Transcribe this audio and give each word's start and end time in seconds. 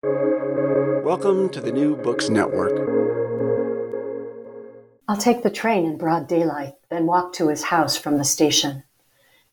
Welcome 0.00 1.48
to 1.48 1.60
the 1.60 1.72
New 1.72 1.96
Books 1.96 2.28
Network. 2.28 2.70
I'll 5.08 5.16
take 5.16 5.42
the 5.42 5.50
train 5.50 5.84
in 5.86 5.98
broad 5.98 6.28
daylight, 6.28 6.74
then 6.88 7.06
walk 7.06 7.32
to 7.32 7.48
his 7.48 7.64
house 7.64 7.96
from 7.96 8.16
the 8.16 8.24
station. 8.24 8.84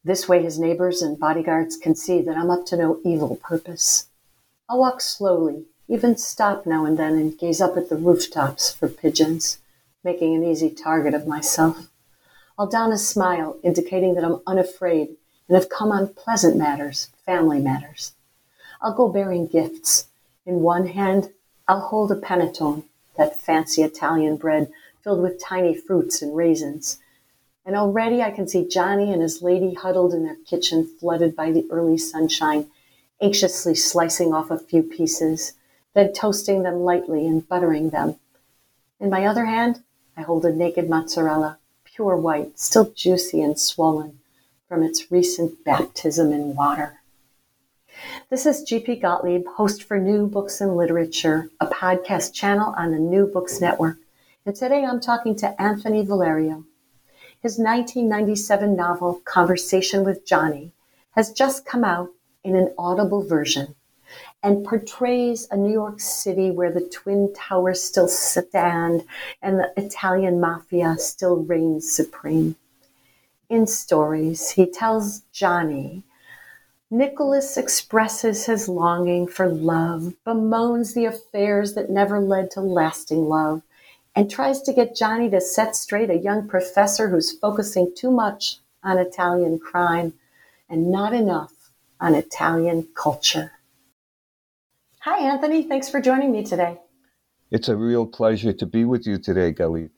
This 0.04 0.30
way, 0.30 0.44
his 0.44 0.60
neighbors 0.60 1.02
and 1.02 1.20
bodyguards 1.20 1.78
can 1.78 1.96
see 1.96 2.22
that 2.22 2.38
I'm 2.38 2.52
up 2.52 2.68
to 2.68 2.78
no 2.78 3.00
evil 3.04 3.38
purpose. 3.38 4.08
I'll 4.70 4.78
walk 4.78 5.02
slowly, 5.02 5.66
even 5.88 6.16
stop 6.16 6.68
now 6.68 6.86
and 6.86 7.00
then 7.00 7.14
and 7.14 7.36
gaze 7.36 7.60
up 7.60 7.76
at 7.76 7.90
the 7.90 7.96
rooftops 7.96 8.72
for 8.72 8.88
pigeons, 8.88 9.58
making 10.04 10.36
an 10.36 10.44
easy 10.44 10.70
target 10.70 11.16
of 11.16 11.26
myself. 11.26 11.90
I'll 12.60 12.68
don 12.68 12.92
a 12.92 13.00
smile, 13.00 13.58
indicating 13.64 14.14
that 14.14 14.24
I'm 14.24 14.42
unafraid 14.46 15.16
and 15.48 15.56
have 15.56 15.70
come 15.70 15.92
on 15.92 16.14
pleasant 16.14 16.56
matters, 16.56 17.10
family 17.26 17.60
matters. 17.60 18.12
I'll 18.80 18.94
go 18.94 19.10
bearing 19.10 19.48
gifts. 19.48 20.06
In 20.46 20.62
one 20.62 20.88
hand, 20.88 21.32
I'll 21.68 21.80
hold 21.80 22.12
a 22.12 22.16
panettone, 22.16 22.84
that 23.18 23.40
fancy 23.40 23.82
Italian 23.82 24.38
bread 24.38 24.72
filled 25.04 25.22
with 25.22 25.42
tiny 25.42 25.74
fruits 25.74 26.22
and 26.22 26.36
raisins. 26.36 27.00
And 27.66 27.76
already 27.76 28.22
I 28.22 28.30
can 28.30 28.48
see 28.48 28.68
Johnny 28.68 29.12
and 29.12 29.24
his 29.24 29.42
lady 29.42 29.74
huddled 29.74 30.14
in 30.14 30.24
their 30.24 30.38
kitchen, 30.46 30.86
flooded 31.00 31.36
by 31.36 31.52
the 31.52 31.68
early 31.72 31.98
sunshine, 31.98 32.68
anxiously 33.20 33.74
slicing 33.74 34.34
off 34.36 34.52
a 34.52 34.60
few 34.60 34.84
pieces, 34.84 35.54
then 35.96 36.14
toasting 36.14 36.62
them 36.62 36.82
lightly 36.82 37.26
and 37.26 37.48
buttering 37.48 37.90
them. 37.90 38.20
In 39.00 39.10
my 39.10 39.26
other 39.26 39.46
hand, 39.46 39.82
I 40.16 40.22
hold 40.22 40.46
a 40.46 40.54
naked 40.54 40.88
mozzarella, 40.90 41.58
pure 41.86 42.18
white, 42.18 42.60
still 42.60 42.92
juicy 42.92 43.42
and 43.42 43.60
swollen 43.60 44.20
from 44.70 44.84
its 44.84 45.12
recent 45.12 45.64
baptism 45.64 46.32
in 46.32 46.56
water. 46.56 47.00
This 48.30 48.46
is 48.46 48.64
GP 48.64 49.02
Gottlieb, 49.02 49.46
host 49.48 49.84
for 49.84 49.98
New 50.00 50.28
Books 50.28 50.60
and 50.60 50.76
Literature, 50.76 51.50
a 51.60 51.68
podcast 51.68 52.34
channel 52.34 52.74
on 52.78 52.92
the 52.92 53.00
New 53.00 53.28
Books 53.28 53.62
Network. 53.62 53.98
And 54.46 54.56
today 54.56 54.84
I'm 54.84 55.00
talking 55.00 55.36
to 55.38 55.62
Anthony 55.62 56.04
Valerio. 56.04 56.66
His 57.42 57.58
1997 57.58 58.76
novel, 58.76 59.22
Conversation 59.26 60.04
with 60.04 60.26
Johnny, 60.26 60.72
has 61.12 61.32
just 61.32 61.66
come 61.66 61.84
out 61.84 62.10
in 62.44 62.56
an 62.56 62.74
audible 62.78 63.24
version 63.24 63.76
and 64.44 64.66
portrays 64.66 65.48
a 65.50 65.58
New 65.58 65.72
York 65.72 66.00
City 66.00 66.52
where 66.52 66.72
the 66.72 66.88
Twin 66.90 67.34
Towers 67.34 67.82
still 67.84 68.08
stand 68.08 69.04
and 69.42 69.60
the 69.60 69.72
Italian 69.78 70.40
mafia 70.40 70.96
still 70.98 71.38
reigns 71.38 71.92
supreme. 71.92 72.56
In 73.50 73.68
stories, 73.68 74.52
he 74.52 74.66
tells 74.66 75.22
Johnny 75.32 76.04
Nicholas 76.92 77.58
expresses 77.58 78.46
his 78.46 78.70
longing 78.70 79.28
for 79.28 79.50
love, 79.50 80.14
bemoans 80.24 80.94
the 80.94 81.06
affairs 81.06 81.74
that 81.74 81.90
never 81.90 82.20
led 82.20 82.52
to 82.52 82.62
lasting 82.62 83.26
love, 83.26 83.64
and 84.16 84.30
tries 84.30 84.62
to 84.62 84.72
get 84.72 84.96
Johnny 84.96 85.28
to 85.32 85.42
set 85.42 85.76
straight 85.76 86.12
a 86.12 86.18
young 86.18 86.48
professor 86.48 87.10
who's 87.10 87.38
focusing 87.40 87.92
too 87.96 88.12
much 88.12 88.60
on 88.84 89.00
Italian 89.00 89.58
crime 89.58 90.14
and 90.70 90.92
not 90.92 91.12
enough 91.12 91.72
on 92.00 92.14
Italian 92.14 92.88
culture. 92.94 93.54
Hi, 95.00 95.28
Anthony. 95.28 95.64
Thanks 95.64 95.90
for 95.90 96.00
joining 96.00 96.32
me 96.32 96.44
today. 96.44 96.78
It's 97.50 97.68
a 97.68 97.76
real 97.76 98.06
pleasure 98.06 98.54
to 98.54 98.66
be 98.66 98.86
with 98.86 99.08
you 99.08 99.18
today, 99.18 99.54
Galit. 99.54 99.90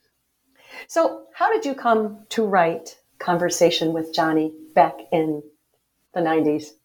So, 0.87 1.25
how 1.33 1.51
did 1.51 1.65
you 1.65 1.75
come 1.75 2.25
to 2.29 2.45
write 2.45 2.97
Conversation 3.19 3.91
with 3.91 4.13
Johnny 4.13 4.53
back 4.73 4.95
in 5.11 5.43
the 6.13 6.21
90s? 6.21 6.76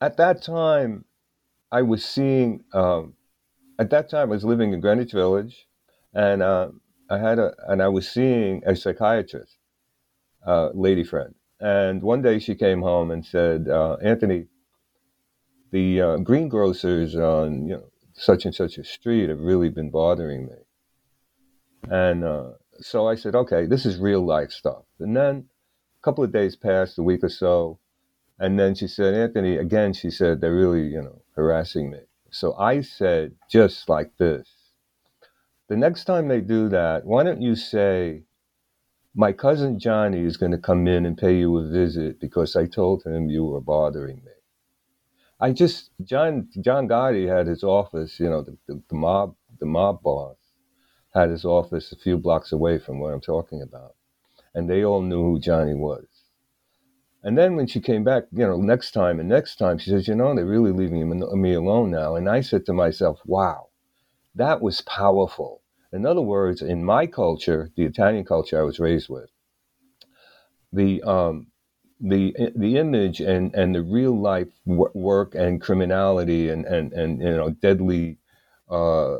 At 0.00 0.16
that 0.18 0.42
time, 0.42 1.04
I 1.72 1.82
was 1.82 2.04
seeing, 2.04 2.64
um, 2.72 3.14
at 3.78 3.90
that 3.90 4.08
time, 4.08 4.28
I 4.28 4.34
was 4.34 4.44
living 4.44 4.72
in 4.72 4.80
Greenwich 4.80 5.12
Village, 5.12 5.66
and 6.14 6.42
uh, 6.42 6.68
I 7.10 7.18
had 7.18 7.38
a, 7.38 7.52
and 7.66 7.82
I 7.82 7.88
was 7.88 8.08
seeing 8.08 8.62
a 8.64 8.76
psychiatrist, 8.76 9.56
uh, 10.46 10.70
lady 10.72 11.04
friend. 11.04 11.34
And 11.60 12.02
one 12.02 12.22
day 12.22 12.38
she 12.38 12.54
came 12.54 12.82
home 12.82 13.10
and 13.10 13.26
said, 13.26 13.68
uh, 13.68 13.96
Anthony, 14.02 14.46
the 15.72 16.00
uh, 16.00 16.16
greengrocers 16.18 17.16
on 17.16 17.66
you 17.66 17.74
know 17.74 17.90
such 18.14 18.44
and 18.44 18.54
such 18.54 18.78
a 18.78 18.84
street 18.84 19.28
have 19.28 19.40
really 19.40 19.68
been 19.68 19.90
bothering 19.90 20.46
me. 20.46 21.90
And 21.90 22.24
uh, 22.24 22.50
so 22.80 23.08
I 23.08 23.16
said, 23.16 23.34
okay, 23.34 23.66
this 23.66 23.84
is 23.84 23.98
real 23.98 24.24
life 24.24 24.50
stuff. 24.50 24.84
And 25.00 25.16
then 25.16 25.48
a 26.00 26.02
couple 26.02 26.24
of 26.24 26.32
days 26.32 26.56
passed, 26.56 26.98
a 26.98 27.02
week 27.02 27.24
or 27.24 27.28
so, 27.28 27.78
and 28.38 28.58
then 28.58 28.74
she 28.74 28.88
said, 28.88 29.14
Anthony, 29.14 29.56
again, 29.56 29.92
she 29.92 30.10
said, 30.10 30.40
they're 30.40 30.54
really, 30.54 30.86
you 30.88 31.02
know, 31.02 31.22
harassing 31.36 31.90
me. 31.90 32.00
So 32.30 32.54
I 32.56 32.82
said, 32.82 33.34
just 33.50 33.88
like 33.88 34.12
this. 34.18 34.48
The 35.68 35.76
next 35.76 36.04
time 36.04 36.28
they 36.28 36.40
do 36.40 36.68
that, 36.70 37.06
why 37.06 37.24
don't 37.24 37.42
you 37.42 37.56
say, 37.56 38.24
my 39.14 39.32
cousin 39.32 39.78
Johnny 39.78 40.24
is 40.24 40.36
going 40.36 40.52
to 40.52 40.58
come 40.58 40.86
in 40.88 41.06
and 41.06 41.18
pay 41.18 41.38
you 41.38 41.58
a 41.58 41.68
visit 41.68 42.20
because 42.20 42.56
I 42.56 42.66
told 42.66 43.04
him 43.04 43.30
you 43.30 43.44
were 43.44 43.60
bothering 43.60 44.16
me. 44.24 44.32
I 45.40 45.52
just 45.52 45.90
John 46.04 46.48
John 46.62 46.88
Gotti 46.88 47.28
had 47.28 47.46
his 47.46 47.62
office, 47.64 48.18
you 48.20 48.30
know, 48.30 48.42
the, 48.42 48.56
the, 48.66 48.82
the 48.88 48.96
mob 48.96 49.36
the 49.60 49.66
mob 49.66 50.02
boss 50.02 50.36
had 51.14 51.30
his 51.30 51.44
office 51.44 51.92
a 51.92 51.96
few 51.96 52.18
blocks 52.18 52.52
away 52.52 52.78
from 52.78 53.00
where 53.00 53.14
I'm 53.14 53.20
talking 53.20 53.62
about, 53.62 53.94
and 54.54 54.68
they 54.70 54.84
all 54.84 55.02
knew 55.02 55.22
who 55.22 55.40
Johnny 55.40 55.74
was. 55.74 56.06
And 57.28 57.36
then 57.36 57.56
when 57.56 57.66
she 57.66 57.82
came 57.82 58.04
back, 58.04 58.24
you 58.32 58.46
know, 58.46 58.56
next 58.56 58.92
time 58.92 59.20
and 59.20 59.28
next 59.28 59.56
time, 59.56 59.76
she 59.76 59.90
says, 59.90 60.08
you 60.08 60.14
know, 60.14 60.34
they're 60.34 60.46
really 60.46 60.72
leaving 60.72 61.10
me 61.42 61.52
alone 61.52 61.90
now. 61.90 62.16
And 62.16 62.26
I 62.26 62.40
said 62.40 62.64
to 62.64 62.72
myself, 62.72 63.20
wow, 63.26 63.68
that 64.34 64.62
was 64.62 64.80
powerful. 64.80 65.60
In 65.92 66.06
other 66.06 66.22
words, 66.22 66.62
in 66.62 66.82
my 66.82 67.06
culture, 67.06 67.70
the 67.76 67.84
Italian 67.84 68.24
culture 68.24 68.58
I 68.58 68.62
was 68.62 68.80
raised 68.80 69.10
with, 69.10 69.28
the 70.72 71.02
um, 71.02 71.48
the 72.00 72.34
the 72.56 72.78
image 72.78 73.20
and 73.20 73.54
and 73.54 73.74
the 73.74 73.82
real 73.82 74.18
life 74.18 74.48
work 74.64 75.34
and 75.34 75.60
criminality 75.60 76.48
and 76.48 76.64
and 76.64 76.94
and 76.94 77.20
you 77.20 77.36
know 77.36 77.50
deadly 77.50 78.16
uh, 78.70 79.18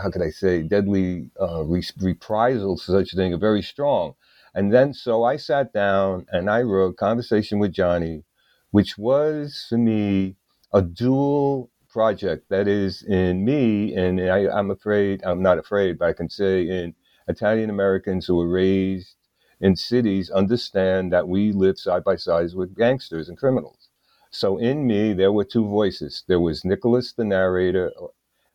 how 0.00 0.10
could 0.10 0.22
I 0.22 0.30
say 0.30 0.62
deadly 0.62 1.30
uh, 1.38 1.62
reprisals 1.64 2.84
such 2.84 3.12
a 3.12 3.16
thing 3.16 3.34
are 3.34 3.38
very 3.38 3.60
strong. 3.60 4.14
And 4.54 4.72
then 4.72 4.92
so 4.94 5.24
I 5.24 5.36
sat 5.36 5.72
down 5.72 6.26
and 6.30 6.50
I 6.50 6.62
wrote 6.62 6.96
Conversation 6.96 7.58
with 7.58 7.72
Johnny, 7.72 8.24
which 8.70 8.98
was 8.98 9.66
for 9.68 9.78
me 9.78 10.36
a 10.72 10.82
dual 10.82 11.70
project 11.88 12.48
that 12.50 12.68
is 12.68 13.02
in 13.02 13.44
me, 13.44 13.94
and 13.94 14.20
I, 14.20 14.48
I'm 14.48 14.70
afraid, 14.70 15.22
I'm 15.24 15.42
not 15.42 15.58
afraid, 15.58 15.98
but 15.98 16.08
I 16.08 16.12
can 16.12 16.28
say 16.30 16.62
in 16.62 16.94
Italian 17.28 17.70
Americans 17.70 18.26
who 18.26 18.36
were 18.36 18.48
raised 18.48 19.16
in 19.60 19.76
cities 19.76 20.30
understand 20.30 21.12
that 21.12 21.28
we 21.28 21.52
live 21.52 21.78
side 21.78 22.04
by 22.04 22.16
side 22.16 22.54
with 22.54 22.76
gangsters 22.76 23.28
and 23.28 23.36
criminals. 23.36 23.88
So 24.30 24.58
in 24.58 24.86
me, 24.86 25.12
there 25.12 25.32
were 25.32 25.44
two 25.44 25.66
voices. 25.66 26.24
There 26.28 26.40
was 26.40 26.64
Nicholas, 26.64 27.12
the 27.12 27.24
narrator, 27.24 27.92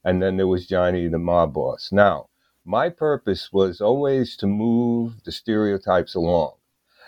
and 0.03 0.21
then 0.21 0.37
there 0.37 0.47
was 0.47 0.67
Johnny, 0.67 1.07
the 1.07 1.19
mob 1.19 1.53
boss. 1.53 1.89
Now, 1.91 2.29
my 2.65 2.89
purpose 2.89 3.53
was 3.53 3.79
always 3.79 4.35
to 4.37 4.47
move 4.47 5.23
the 5.23 5.31
stereotypes 5.31 6.15
along. 6.15 6.53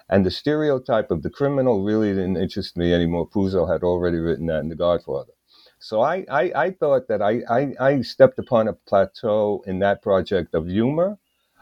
And 0.08 0.26
the 0.26 0.32
stereotype 0.32 1.12
of 1.12 1.24
the 1.24 1.30
criminal 1.30 1.84
really 1.84 2.14
didn't 2.14 2.38
interest 2.38 2.78
me 2.78 2.94
anymore. 2.94 3.28
Puzo 3.28 3.72
had 3.72 3.84
already 3.84 4.20
written 4.20 4.46
that 4.46 4.60
in 4.60 4.70
The 4.70 4.76
Godfather. 4.76 5.34
So 5.80 6.02
I, 6.02 6.26
I, 6.30 6.52
I 6.56 6.72
thought 6.72 7.08
that 7.08 7.22
I, 7.22 7.42
I, 7.50 7.74
I 7.80 8.02
stepped 8.02 8.40
upon 8.40 8.68
a 8.68 8.74
plateau 8.74 9.64
in 9.68 9.80
that 9.80 10.02
project 10.02 10.54
of 10.54 10.68
humor, 10.68 11.18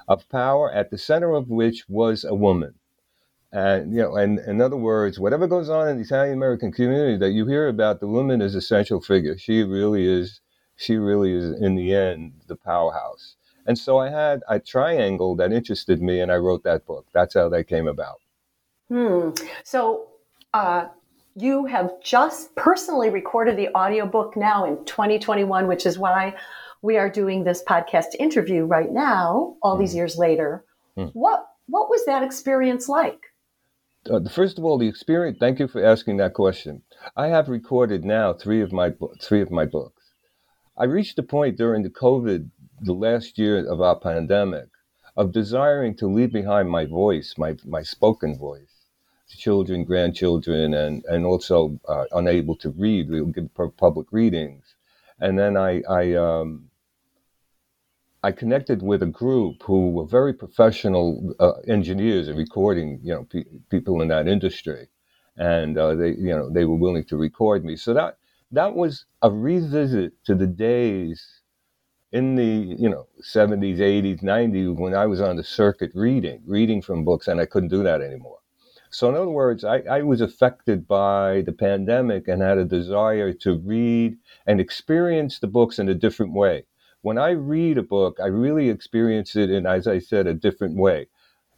of 0.07 0.29
power, 0.29 0.71
at 0.71 0.91
the 0.91 0.97
center 0.97 1.33
of 1.33 1.49
which 1.49 1.89
was 1.89 2.23
a 2.23 2.35
woman. 2.35 2.75
And 3.51 3.93
you 3.93 4.01
know, 4.01 4.15
and 4.15 4.39
in 4.39 4.61
other 4.61 4.77
words, 4.77 5.19
whatever 5.19 5.47
goes 5.47 5.69
on 5.69 5.87
in 5.87 5.97
the 5.97 6.03
Italian 6.03 6.35
American 6.35 6.71
community 6.71 7.17
that 7.17 7.31
you 7.31 7.47
hear 7.47 7.69
about, 7.69 8.01
the 8.01 8.07
woman 8.07 8.41
is 8.41 8.53
a 8.53 8.61
central 8.61 8.99
figure. 9.01 9.37
She 9.37 9.63
really 9.63 10.05
is. 10.05 10.41
She 10.75 10.97
really 10.97 11.31
is, 11.31 11.61
in 11.61 11.75
the 11.75 11.95
end, 11.95 12.33
the 12.47 12.57
powerhouse. 12.57 13.37
And 13.65 13.77
so 13.77 13.97
I 13.97 14.09
had 14.09 14.41
a 14.47 14.59
triangle 14.59 15.35
that 15.37 15.51
interested 15.51 16.01
me, 16.01 16.19
and 16.19 16.31
I 16.31 16.35
wrote 16.35 16.63
that 16.63 16.85
book. 16.85 17.07
That's 17.13 17.33
how 17.33 17.49
that 17.49 17.67
came 17.67 17.87
about. 17.87 18.19
Hmm. 18.89 19.31
So 19.63 20.07
uh, 20.53 20.87
you 21.35 21.65
have 21.65 21.91
just 22.01 22.55
personally 22.55 23.09
recorded 23.09 23.57
the 23.57 23.69
audiobook 23.75 24.37
now 24.37 24.65
in 24.65 24.83
2021, 24.85 25.67
which 25.67 25.85
is 25.85 25.97
why 25.97 26.35
we 26.81 26.97
are 26.97 27.09
doing 27.09 27.43
this 27.43 27.63
podcast 27.63 28.15
interview 28.19 28.63
right 28.65 28.91
now, 28.91 29.55
all 29.61 29.77
these 29.77 29.91
hmm. 29.91 29.97
years 29.97 30.17
later. 30.17 30.63
Hmm. 30.95 31.05
What 31.13 31.45
what 31.67 31.89
was 31.89 32.05
that 32.05 32.23
experience 32.23 32.87
like? 32.87 33.19
Uh, 34.09 34.19
first 34.29 34.59
of 34.59 34.63
all, 34.63 34.77
the 34.77 34.87
experience. 34.87 35.37
Thank 35.39 35.59
you 35.59 35.67
for 35.67 35.83
asking 35.83 36.17
that 36.17 36.35
question. 36.35 36.83
I 37.17 37.27
have 37.27 37.49
recorded 37.49 38.05
now 38.05 38.33
three 38.33 38.61
of 38.61 38.71
my 38.71 38.93
three 39.21 39.41
of 39.41 39.49
my 39.49 39.65
books. 39.65 40.11
I 40.77 40.85
reached 40.85 41.17
a 41.19 41.23
point 41.23 41.57
during 41.57 41.83
the 41.83 41.89
COVID 41.89 42.49
the 42.81 42.93
last 42.93 43.37
year 43.37 43.65
of 43.67 43.81
our 43.81 43.97
pandemic 43.99 44.69
of 45.17 45.31
desiring 45.31 45.95
to 45.97 46.07
leave 46.07 46.31
behind 46.33 46.69
my 46.69 46.85
voice, 46.85 47.35
my, 47.37 47.55
my 47.65 47.83
spoken 47.83 48.37
voice. 48.37 48.85
children, 49.29 49.83
grandchildren, 49.85 50.73
and 50.73 51.03
and 51.05 51.25
also 51.25 51.79
uh, 51.87 52.05
unable 52.13 52.55
to 52.57 52.69
read. 52.71 53.09
We 53.09 53.25
give 53.31 53.49
public 53.77 54.07
readings, 54.11 54.75
and 55.19 55.37
then 55.39 55.57
I 55.57 55.81
I 55.89 56.13
um, 56.15 56.69
I 58.23 58.31
connected 58.33 58.81
with 58.83 59.01
a 59.03 59.07
group 59.07 59.63
who 59.63 59.91
were 59.91 60.05
very 60.05 60.33
professional 60.33 61.33
uh, 61.39 61.53
engineers 61.67 62.27
and 62.27 62.37
recording, 62.37 62.99
you 63.03 63.13
know, 63.13 63.23
pe- 63.23 63.45
people 63.69 64.01
in 64.01 64.09
that 64.09 64.27
industry, 64.27 64.89
and 65.37 65.77
uh, 65.77 65.95
they 65.95 66.09
you 66.09 66.35
know 66.35 66.49
they 66.49 66.65
were 66.65 66.75
willing 66.75 67.05
to 67.05 67.17
record 67.17 67.63
me. 67.63 67.77
So 67.77 67.93
that 67.93 68.17
that 68.51 68.75
was 68.75 69.05
a 69.21 69.31
revisit 69.31 70.13
to 70.25 70.35
the 70.35 70.47
days 70.47 71.34
in 72.15 72.35
the 72.35 72.75
you 72.79 72.89
know 72.89 73.05
70s 73.21 73.79
80s 73.79 74.23
90s 74.23 74.73
when 74.79 74.95
i 74.95 75.05
was 75.05 75.19
on 75.19 75.35
the 75.35 75.43
circuit 75.43 75.91
reading 75.93 76.41
reading 76.45 76.81
from 76.81 77.03
books 77.03 77.27
and 77.27 77.41
i 77.41 77.45
couldn't 77.45 77.75
do 77.77 77.83
that 77.83 78.01
anymore. 78.01 78.39
So 78.89 79.09
in 79.09 79.15
other 79.15 79.35
words 79.41 79.65
I, 79.65 79.79
I 79.97 80.01
was 80.01 80.21
affected 80.21 80.87
by 80.87 81.41
the 81.45 81.51
pandemic 81.51 82.29
and 82.29 82.41
had 82.41 82.57
a 82.57 82.63
desire 82.79 83.33
to 83.45 83.57
read 83.57 84.17
and 84.47 84.61
experience 84.61 85.39
the 85.39 85.47
books 85.57 85.77
in 85.77 85.89
a 85.89 85.93
different 86.05 86.31
way. 86.31 86.63
When 87.01 87.17
i 87.17 87.31
read 87.31 87.77
a 87.77 87.83
book 87.95 88.17
i 88.23 88.27
really 88.27 88.69
experience 88.69 89.35
it 89.35 89.49
in 89.51 89.65
as 89.65 89.85
i 89.85 89.99
said 89.99 90.25
a 90.25 90.33
different 90.47 90.77
way. 90.77 91.07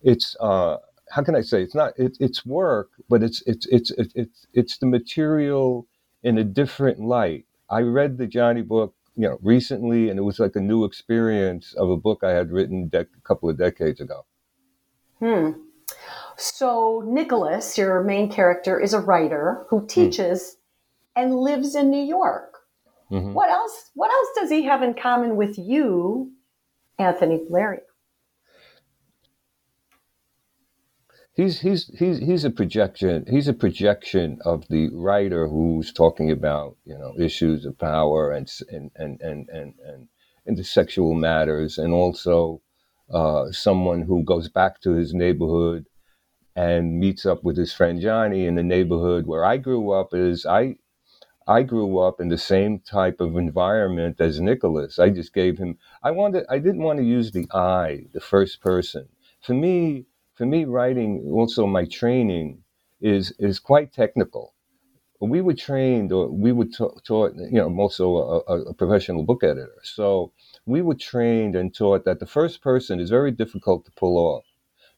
It's 0.02 0.36
uh, 0.40 0.78
how 1.12 1.22
can 1.24 1.36
i 1.36 1.42
say? 1.42 1.62
It's 1.62 1.76
not 1.76 1.94
it, 2.00 2.18
it's 2.20 2.44
work 2.48 2.90
but 3.12 3.22
it's 3.22 3.44
it's 3.52 3.68
it's 3.68 3.92
it's 4.22 4.48
it's 4.60 4.78
the 4.80 4.88
material 4.98 5.88
in 6.24 6.40
a 6.40 6.44
different 6.44 7.00
light. 7.00 7.46
I 7.70 7.82
read 7.82 8.18
the 8.18 8.26
johnny 8.38 8.64
book 8.64 8.96
you 9.18 9.28
know 9.28 9.38
recently, 9.42 10.10
and 10.10 10.20
it 10.20 10.24
was 10.24 10.40
like 10.40 10.56
a 10.56 10.62
new 10.62 10.86
experience 10.86 11.74
of 11.74 11.90
a 11.90 11.98
book 11.98 12.24
I 12.24 12.32
had 12.32 12.52
written 12.52 12.88
de- 12.88 13.02
a 13.02 13.22
couple 13.24 13.50
of 13.50 13.58
decades 13.58 14.00
ago. 14.00 14.26
Hmm. 15.20 15.52
So 16.38 17.04
Nicholas, 17.06 17.78
your 17.78 18.04
main 18.04 18.32
character, 18.32 18.80
is 18.80 18.94
a 18.94 19.00
writer 19.00 19.66
who 19.70 19.80
hmm. 19.80 19.88
teaches 19.88 20.58
and 21.16 21.36
lives 21.36 21.76
in 21.76 21.90
New 21.90 22.04
York. 22.04 22.60
Mm-hmm. 23.12 23.34
What 23.34 23.50
else? 23.50 23.90
What 23.96 24.12
else 24.12 24.28
does 24.36 24.50
he 24.50 24.64
have 24.64 24.84
in 24.84 24.94
common 24.94 25.36
with 25.36 25.58
you, 25.58 26.32
Anthony 27.00 27.42
Blair? 27.50 27.82
He's 31.38 31.62
he's 31.62 31.88
he's 32.00 32.18
he's 32.18 32.44
a 32.44 32.50
projection 32.50 33.24
he's 33.30 33.48
a 33.48 33.54
projection 33.54 34.40
of 34.44 34.68
the 34.70 34.90
writer 34.92 35.48
who's 35.48 35.94
talking 35.94 36.32
about 36.32 36.76
you 36.84 36.98
know 36.98 37.14
issues 37.18 37.64
of 37.64 37.78
power 37.78 38.32
and 38.32 38.52
and 38.70 38.92
and 38.96 39.22
and 39.22 39.48
and, 39.50 40.08
and, 40.46 40.66
sexual 40.66 41.14
matters 41.14 41.78
and 41.78 41.94
also 41.94 42.62
uh, 43.14 43.52
someone 43.52 44.02
who 44.02 44.24
goes 44.24 44.50
back 44.50 44.82
to 44.82 44.92
his 44.92 45.14
neighborhood 45.14 45.86
and 46.56 47.00
meets 47.00 47.26
up 47.26 47.44
with 47.44 47.56
his 47.56 47.72
friend 47.72 48.02
Johnny 48.02 48.46
in 48.46 48.56
the 48.56 48.64
neighborhood 48.64 49.28
where 49.28 49.46
I 49.46 49.58
grew 49.58 49.92
up 49.92 50.14
is 50.14 50.46
I 50.46 50.78
I 51.48 51.62
grew 51.62 52.00
up 52.00 52.20
in 52.20 52.30
the 52.30 52.38
same 52.38 52.80
type 52.80 53.22
of 53.22 53.38
environment 53.38 54.20
as 54.20 54.42
Nicholas. 54.42 54.98
I 55.00 55.12
just 55.12 55.34
gave 55.34 55.60
him 55.60 55.78
I 56.02 56.12
wanted 56.12 56.46
I 56.50 56.58
didn't 56.58 56.82
want 56.82 56.98
to 56.98 57.06
use 57.06 57.32
the 57.32 57.48
I, 57.54 58.08
the 58.12 58.20
first 58.20 58.60
person. 58.60 59.08
For 59.42 59.54
me, 59.54 60.08
for 60.38 60.46
me, 60.46 60.66
writing 60.66 61.32
also 61.34 61.66
my 61.66 61.86
training 61.86 62.64
is 63.02 63.34
is 63.40 63.60
quite 63.60 63.92
technical. 63.92 64.54
We 65.20 65.42
were 65.42 65.56
trained, 65.56 66.12
or 66.12 66.30
we 66.30 66.52
were 66.52 66.68
taught. 66.68 67.34
You 67.36 67.60
know, 67.60 67.66
I'm 67.66 67.80
also 67.80 68.44
a, 68.48 68.62
a 68.70 68.74
professional 68.76 69.24
book 69.24 69.44
editor, 69.44 69.82
so 69.82 70.32
we 70.68 70.84
were 70.84 70.94
trained 70.94 71.56
and 71.56 71.74
taught 71.74 72.06
that 72.06 72.20
the 72.20 72.28
first 72.28 72.62
person 72.62 73.00
is 73.00 73.10
very 73.10 73.32
difficult 73.32 73.86
to 73.86 73.92
pull 73.92 74.18
off. 74.18 74.46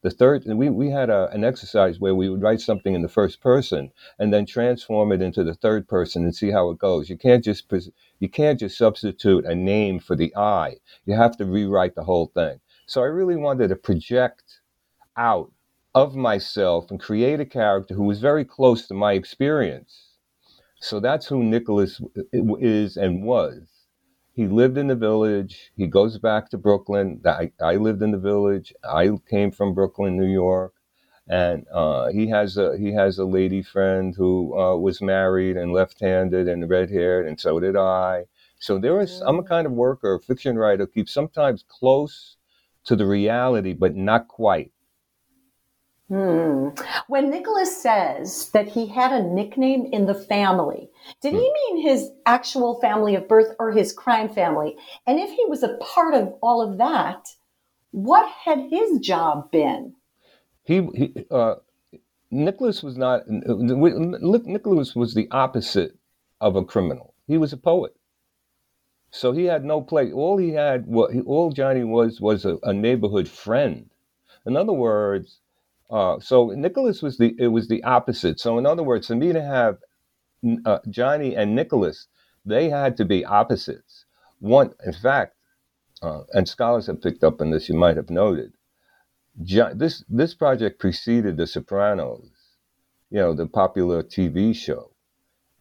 The 0.02 0.12
third, 0.12 0.44
we, 0.46 0.70
we 0.70 0.90
had 0.90 1.10
a, 1.10 1.30
an 1.32 1.44
exercise 1.46 2.00
where 2.00 2.16
we 2.16 2.30
would 2.30 2.42
write 2.42 2.62
something 2.62 2.94
in 2.94 3.02
the 3.02 3.10
first 3.20 3.42
person 3.42 3.92
and 4.18 4.34
then 4.34 4.46
transform 4.46 5.12
it 5.14 5.22
into 5.22 5.44
the 5.44 5.54
third 5.54 5.88
person 5.88 6.24
and 6.24 6.36
see 6.36 6.52
how 6.52 6.70
it 6.70 6.80
goes. 6.80 7.10
You 7.10 7.18
can't 7.18 7.44
just 7.44 7.72
you 8.20 8.30
can't 8.30 8.60
just 8.60 8.78
substitute 8.78 9.46
a 9.46 9.56
name 9.56 10.00
for 10.00 10.18
the 10.18 10.36
I. 10.36 10.78
You 11.06 11.16
have 11.16 11.38
to 11.38 11.46
rewrite 11.46 11.96
the 11.96 12.04
whole 12.04 12.28
thing. 12.28 12.60
So 12.86 13.04
I 13.04 13.06
really 13.06 13.36
wanted 13.38 13.70
to 13.70 13.76
project 13.76 14.49
out 15.20 15.52
of 15.94 16.16
myself 16.16 16.90
and 16.90 17.00
create 17.00 17.40
a 17.40 17.46
character 17.46 17.94
who 17.94 18.04
was 18.04 18.20
very 18.20 18.46
close 18.46 18.88
to 18.88 18.94
my 18.94 19.14
experience. 19.14 20.16
So 20.80 21.00
that's 21.00 21.28
who 21.28 21.44
Nicholas 21.44 22.02
is 22.34 22.96
and 22.96 23.24
was. 23.24 23.68
He 24.34 24.48
lived 24.48 24.78
in 24.78 24.88
the 24.88 24.96
village. 24.96 25.72
He 25.76 25.88
goes 25.88 26.18
back 26.18 26.50
to 26.50 26.58
Brooklyn. 26.58 27.22
I, 27.26 27.52
I 27.62 27.76
lived 27.76 28.02
in 28.02 28.12
the 28.12 28.18
village. 28.18 28.74
I 28.84 29.10
came 29.30 29.52
from 29.52 29.74
Brooklyn, 29.74 30.16
New 30.16 30.32
York, 30.32 30.74
and 31.28 31.66
uh, 31.74 32.08
he 32.08 32.30
has 32.30 32.58
a 32.58 32.78
he 32.78 32.94
has 32.94 33.20
a 33.20 33.26
lady 33.26 33.62
friend 33.62 34.16
who 34.16 34.58
uh, 34.58 34.78
was 34.78 35.02
married 35.02 35.58
and 35.58 35.74
left-handed 35.74 36.48
and 36.48 36.70
red-haired, 36.70 37.28
and 37.28 37.38
so 37.38 37.60
did 37.60 37.76
I. 37.76 38.26
So 38.60 38.80
there 38.80 39.02
is 39.02 39.22
I'm 39.26 39.40
a 39.40 39.44
kind 39.44 39.68
of 39.68 39.74
worker, 39.74 40.14
a 40.14 40.20
fiction 40.20 40.58
writer, 40.58 40.88
keeps 40.88 41.12
sometimes 41.12 41.66
close 41.68 42.38
to 42.86 42.96
the 42.96 43.06
reality, 43.06 43.74
but 43.74 43.96
not 43.96 44.30
quite. 44.30 44.72
Hmm. 46.10 46.70
When 47.08 47.30
Nicholas 47.30 47.82
says 47.82 48.50
that 48.50 48.68
he 48.68 48.88
had 48.88 49.12
a 49.12 49.22
nickname 49.22 49.86
in 49.92 50.08
the 50.08 50.16
family, 50.16 50.90
did 51.22 51.34
he 51.34 51.48
hmm. 51.48 51.76
mean 51.76 51.88
his 51.88 52.10
actual 52.26 52.82
family 52.82 53.16
of 53.16 53.28
birth 53.28 53.56
or 53.60 53.72
his 53.72 53.94
crime 53.94 54.28
family? 54.28 54.76
And 55.06 55.20
if 55.20 55.30
he 55.30 55.46
was 55.46 55.62
a 55.62 55.78
part 55.78 56.16
of 56.16 56.34
all 56.42 56.68
of 56.68 56.80
that, 56.80 57.28
what 57.92 58.28
had 58.44 58.70
his 58.72 59.00
job 59.00 59.52
been? 59.52 59.94
He, 60.64 60.88
he 60.96 61.26
uh, 61.30 61.56
Nicholas 62.32 62.84
was 62.84 62.98
not. 62.98 63.28
Nicholas 63.28 64.96
was 64.96 65.14
the 65.14 65.28
opposite 65.32 65.96
of 66.42 66.56
a 66.56 66.64
criminal. 66.64 67.14
He 67.28 67.38
was 67.38 67.54
a 67.54 67.58
poet. 67.58 67.96
So 69.12 69.32
he 69.32 69.46
had 69.46 69.66
no 69.66 69.82
place. 69.82 70.14
All 70.14 70.38
he 70.38 70.52
had, 70.52 70.86
what 70.86 71.12
all 71.26 71.52
Johnny 71.52 71.84
was, 71.84 72.22
was 72.22 72.46
a, 72.46 72.58
a 72.64 72.74
neighborhood 72.74 73.28
friend. 73.28 73.90
In 74.46 74.56
other 74.56 74.74
words, 74.74 75.40
uh, 75.90 76.20
so 76.20 76.50
Nicholas 76.50 77.02
was 77.02 77.18
the 77.18 77.36
it 77.40 77.48
was 77.48 77.68
the 77.68 77.84
opposite. 77.84 78.40
So 78.40 78.58
in 78.58 78.66
other 78.66 78.84
words, 78.84 79.08
for 79.08 79.16
me 79.16 79.34
to 79.34 79.42
have 79.42 79.78
uh, 80.66 80.80
Johnny 80.90 81.36
and 81.36 81.56
Nicholas, 81.56 82.08
they 82.46 82.70
had 82.70 82.98
to 82.98 83.06
be 83.06 83.26
opposites. 83.26 84.06
One, 84.40 84.74
in 84.86 84.94
fact, 84.94 85.36
uh, 86.02 86.22
and 86.34 86.48
scholars 86.48 86.88
have 86.88 87.02
picked 87.02 87.24
up 87.24 87.42
on 87.42 87.52
this. 87.52 87.70
You 87.70 87.76
might 87.76 87.98
have 87.98 88.10
noted. 88.10 88.54
Jo- 89.44 89.74
this 89.74 90.04
this 90.10 90.36
project 90.36 90.80
preceded 90.80 91.38
The 91.38 91.48
Sopranos, 91.48 92.30
you 93.10 93.20
know, 93.20 93.34
the 93.34 93.48
popular 93.48 94.04
TV 94.04 94.56
show, 94.56 94.92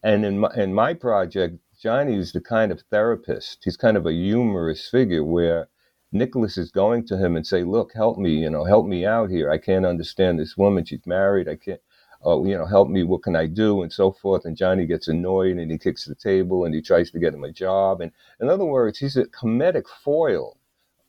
and 0.03 0.25
in 0.25 0.39
my 0.39 0.51
in 0.55 0.73
my 0.73 0.93
project, 0.93 1.59
Johnny 1.81 2.17
is 2.17 2.33
the 2.33 2.41
kind 2.41 2.71
of 2.71 2.81
therapist. 2.91 3.59
He's 3.63 3.77
kind 3.77 3.97
of 3.97 4.05
a 4.05 4.13
humorous 4.13 4.89
figure 4.89 5.23
where 5.23 5.69
Nicholas 6.11 6.57
is 6.57 6.71
going 6.71 7.05
to 7.07 7.17
him 7.17 7.35
and 7.35 7.45
say, 7.45 7.63
"Look, 7.63 7.93
help 7.93 8.17
me, 8.17 8.31
you 8.31 8.49
know, 8.49 8.63
help 8.63 8.87
me 8.87 9.05
out 9.05 9.29
here. 9.29 9.51
I 9.51 9.57
can't 9.57 9.85
understand 9.85 10.39
this 10.39 10.57
woman. 10.57 10.85
She's 10.85 11.05
married. 11.05 11.47
I 11.47 11.55
can't, 11.55 11.81
oh, 12.23 12.45
you 12.45 12.57
know, 12.57 12.65
help 12.65 12.89
me. 12.89 13.03
What 13.03 13.23
can 13.23 13.35
I 13.35 13.45
do?" 13.45 13.81
and 13.83 13.93
so 13.93 14.11
forth. 14.11 14.45
And 14.45 14.57
Johnny 14.57 14.85
gets 14.85 15.07
annoyed 15.07 15.57
and 15.57 15.71
he 15.71 15.77
kicks 15.77 16.05
the 16.05 16.15
table 16.15 16.65
and 16.65 16.73
he 16.73 16.81
tries 16.81 17.11
to 17.11 17.19
get 17.19 17.33
him 17.33 17.43
a 17.43 17.51
job. 17.51 18.01
And 18.01 18.11
in 18.41 18.49
other 18.49 18.65
words, 18.65 18.99
he's 18.99 19.17
a 19.17 19.25
comedic 19.25 19.87
foil, 19.87 20.57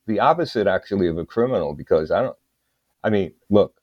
the 0.06 0.20
opposite 0.20 0.66
actually 0.66 1.08
of 1.08 1.18
a 1.18 1.26
criminal. 1.26 1.74
Because 1.74 2.10
I 2.10 2.22
don't, 2.22 2.36
I 3.04 3.10
mean, 3.10 3.32
look, 3.48 3.80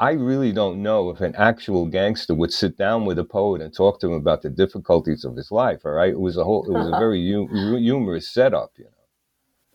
I 0.00 0.12
really 0.12 0.52
don't 0.52 0.82
know 0.82 1.10
if 1.10 1.20
an 1.20 1.34
actual 1.36 1.86
gangster 1.86 2.34
would 2.34 2.52
sit 2.52 2.76
down 2.76 3.06
with 3.06 3.18
a 3.18 3.24
poet 3.24 3.62
and 3.62 3.72
talk 3.74 4.00
to 4.00 4.08
him 4.08 4.14
about 4.14 4.42
the 4.42 4.50
difficulties 4.50 5.24
of 5.24 5.36
his 5.36 5.52
life. 5.52 5.82
All 5.84 5.92
right, 5.92 6.10
it 6.10 6.20
was 6.20 6.36
a 6.36 6.44
whole, 6.44 6.64
it 6.66 6.72
was 6.72 6.88
a 6.88 6.98
very 6.98 7.22
humorous 7.22 8.28
setup, 8.28 8.72
you 8.76 8.84
know. 8.84 8.90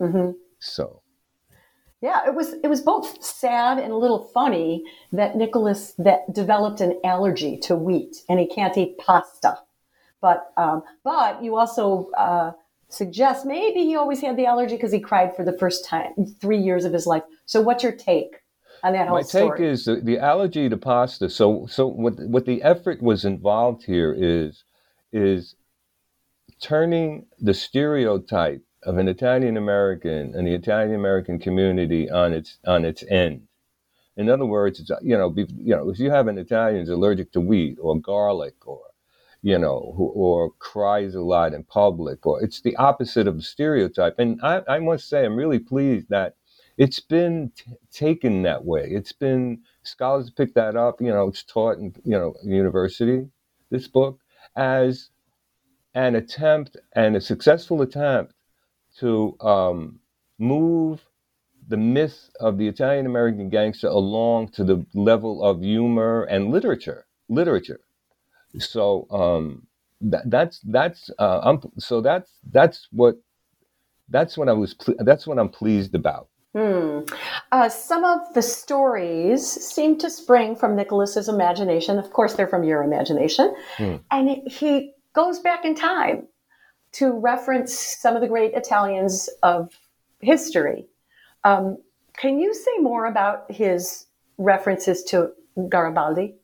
Mm-hmm. 0.01 0.31
So. 0.59 1.01
Yeah, 2.01 2.27
it 2.27 2.33
was 2.33 2.53
it 2.63 2.67
was 2.69 2.81
both 2.81 3.21
sad 3.23 3.77
and 3.77 3.91
a 3.91 3.97
little 3.97 4.23
funny 4.33 4.85
that 5.11 5.35
Nicholas 5.35 5.93
that 5.97 6.33
developed 6.33 6.79
an 6.79 6.97
allergy 7.03 7.57
to 7.63 7.75
wheat 7.75 8.15
and 8.29 8.39
he 8.39 8.47
can't 8.47 8.77
eat 8.77 8.97
pasta. 8.97 9.57
But 10.21 10.51
um, 10.55 10.83
but 11.03 11.43
you 11.43 11.57
also 11.57 12.09
uh, 12.17 12.51
suggest 12.87 13.45
maybe 13.45 13.81
he 13.83 13.97
always 13.97 14.21
had 14.21 14.37
the 14.37 14.45
allergy 14.45 14.75
because 14.75 14.93
he 14.93 15.01
cried 15.01 15.35
for 15.35 15.43
the 15.43 15.57
first 15.57 15.85
time 15.85 16.13
three 16.39 16.57
years 16.57 16.85
of 16.85 16.93
his 16.93 17.05
life. 17.05 17.23
So 17.45 17.61
what's 17.61 17.83
your 17.83 17.91
take 17.91 18.43
on 18.81 18.93
that 18.93 19.07
whole 19.07 19.17
My 19.17 19.21
story? 19.23 19.49
My 19.49 19.57
take 19.57 19.65
is 19.65 19.85
the, 19.85 19.95
the 19.97 20.19
allergy 20.19 20.69
to 20.69 20.77
pasta. 20.77 21.29
So 21.29 21.67
so 21.67 21.85
what 21.87 22.17
what 22.19 22.45
the 22.45 22.61
effort 22.63 23.01
was 23.01 23.25
involved 23.25 23.83
here 23.83 24.15
is 24.17 24.63
is 25.11 25.55
turning 26.61 27.25
the 27.39 27.53
stereotype 27.53 28.61
of 28.83 28.97
an 28.97 29.07
Italian 29.07 29.57
American 29.57 30.35
and 30.35 30.47
the 30.47 30.53
Italian 30.55 30.95
American 30.95 31.39
community 31.39 32.09
on 32.09 32.33
its 32.33 32.57
on 32.67 32.85
its 32.85 33.03
end. 33.09 33.43
In 34.17 34.29
other 34.29 34.45
words, 34.45 34.79
it's, 34.79 34.91
you 35.01 35.17
know, 35.17 35.29
be, 35.29 35.47
you 35.57 35.75
know, 35.75 35.89
if 35.89 35.99
you 35.99 36.11
have 36.11 36.27
an 36.27 36.37
Italian 36.37 36.81
who's 36.81 36.89
allergic 36.89 37.31
to 37.33 37.41
wheat 37.41 37.77
or 37.81 37.99
garlic 37.99 38.55
or 38.67 38.81
you 39.41 39.57
know, 39.57 39.93
who, 39.95 40.05
or 40.07 40.51
cries 40.59 41.15
a 41.15 41.21
lot 41.21 41.53
in 41.53 41.63
public, 41.63 42.25
or 42.25 42.43
it's 42.43 42.61
the 42.61 42.75
opposite 42.75 43.27
of 43.27 43.37
the 43.37 43.43
stereotype. 43.43 44.15
And 44.19 44.39
I, 44.43 44.61
I 44.67 44.79
must 44.79 45.07
say, 45.07 45.25
I'm 45.25 45.35
really 45.37 45.59
pleased 45.59 46.09
that 46.09 46.35
it's 46.77 46.99
been 46.99 47.51
t- 47.55 47.71
taken 47.91 48.41
that 48.43 48.65
way. 48.65 48.89
It's 48.91 49.13
been 49.13 49.61
scholars 49.83 50.29
pick 50.29 50.53
that 50.55 50.75
up. 50.75 51.01
You 51.01 51.09
know, 51.09 51.29
it's 51.29 51.43
taught 51.43 51.77
in 51.77 51.95
you 52.03 52.11
know 52.17 52.35
university. 52.43 53.27
This 53.71 53.87
book 53.87 54.19
as 54.55 55.09
an 55.93 56.15
attempt 56.15 56.77
and 56.93 57.15
a 57.15 57.21
successful 57.21 57.81
attempt 57.81 58.33
to 58.99 59.37
um, 59.41 59.99
move 60.37 61.01
the 61.67 61.77
myth 61.77 62.29
of 62.39 62.57
the 62.57 62.67
Italian 62.67 63.05
American 63.05 63.49
gangster 63.49 63.87
along 63.87 64.49
to 64.49 64.63
the 64.63 64.85
level 64.93 65.43
of 65.43 65.61
humor 65.61 66.23
and 66.23 66.51
literature. 66.51 67.05
Literature. 67.29 67.79
So 68.57 69.07
um, 69.11 69.67
that, 70.01 70.29
that's 70.29 70.59
that's 70.61 71.11
uh, 71.19 71.39
I'm, 71.43 71.61
so 71.77 72.01
that's 72.01 72.31
that's 72.51 72.87
what 72.91 73.15
that's 74.09 74.37
what 74.37 74.49
I 74.49 74.53
was 74.53 74.73
ple- 74.73 74.95
that's 74.99 75.27
what 75.27 75.37
I'm 75.37 75.49
pleased 75.49 75.93
about. 75.93 76.29
Hmm. 76.55 77.01
Uh, 77.51 77.69
some 77.69 78.03
of 78.03 78.33
the 78.33 78.41
stories 78.41 79.45
seem 79.45 79.99
to 79.99 80.09
spring 80.09 80.55
from 80.55 80.75
Nicholas's 80.75 81.29
imagination. 81.29 81.99
Of 81.99 82.11
course, 82.11 82.33
they're 82.33 82.47
from 82.47 82.63
your 82.63 82.81
imagination, 82.81 83.53
Hmm. 83.77 83.97
and 84.09 84.29
he 84.47 84.93
goes 85.13 85.39
back 85.39 85.63
in 85.63 85.75
time 85.75 86.27
to 86.93 87.11
reference 87.11 87.73
some 87.73 88.15
of 88.15 88.21
the 88.21 88.27
great 88.27 88.53
Italians 88.53 89.29
of 89.43 89.69
history. 90.19 90.87
Um, 91.43 91.77
can 92.17 92.39
you 92.39 92.53
say 92.53 92.77
more 92.79 93.05
about 93.05 93.51
his 93.51 94.07
references 94.37 95.03
to 95.05 95.31
Garibaldi? 95.69 96.35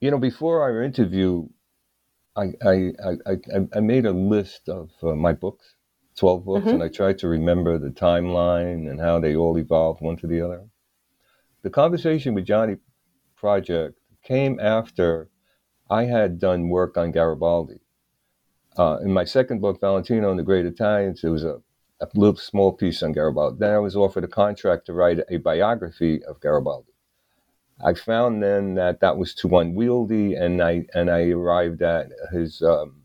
You 0.00 0.10
know, 0.10 0.18
before 0.18 0.62
our 0.62 0.82
interview, 0.82 1.48
I 2.36 2.52
I, 2.62 2.92
I, 3.26 3.36
I, 3.74 3.80
made 3.80 4.04
a 4.04 4.12
list 4.12 4.68
of 4.68 4.90
uh, 5.02 5.14
my 5.14 5.32
books, 5.32 5.76
twelve 6.16 6.44
books, 6.44 6.66
Mhm. 6.66 6.74
and 6.74 6.82
I 6.82 6.88
tried 6.88 7.18
to 7.20 7.28
remember 7.28 7.78
the 7.78 7.90
timeline 7.90 8.90
and 8.90 9.00
how 9.00 9.20
they 9.20 9.34
all 9.36 9.56
evolved 9.56 10.02
one 10.02 10.16
to 10.18 10.26
the 10.26 10.40
other. 10.42 10.66
The 11.62 11.70
conversation 11.70 12.34
with 12.34 12.44
Johnny 12.44 12.76
Project 13.36 13.98
came 14.22 14.58
after 14.60 15.30
I 15.94 16.06
had 16.06 16.40
done 16.40 16.70
work 16.70 16.96
on 16.96 17.12
Garibaldi. 17.12 17.78
Uh, 18.76 18.98
in 19.04 19.12
my 19.12 19.24
second 19.24 19.60
book, 19.60 19.80
Valentino 19.80 20.28
and 20.28 20.38
the 20.38 20.42
Great 20.42 20.66
Italians, 20.66 21.22
it 21.22 21.28
was 21.28 21.44
a, 21.44 21.62
a 22.00 22.08
little 22.16 22.36
small 22.36 22.72
piece 22.72 23.00
on 23.04 23.12
Garibaldi. 23.12 23.58
Then 23.60 23.74
I 23.74 23.78
was 23.78 23.94
offered 23.94 24.24
a 24.24 24.28
contract 24.42 24.86
to 24.86 24.92
write 24.92 25.20
a 25.28 25.36
biography 25.36 26.20
of 26.24 26.40
Garibaldi. 26.40 26.90
I 27.80 27.94
found 27.94 28.42
then 28.42 28.74
that 28.74 28.98
that 29.00 29.16
was 29.16 29.36
too 29.36 29.56
unwieldy, 29.56 30.34
and 30.34 30.60
I 30.60 30.86
and 30.94 31.08
I 31.08 31.28
arrived 31.28 31.82
at 31.82 32.10
his 32.32 32.60
um, 32.60 33.04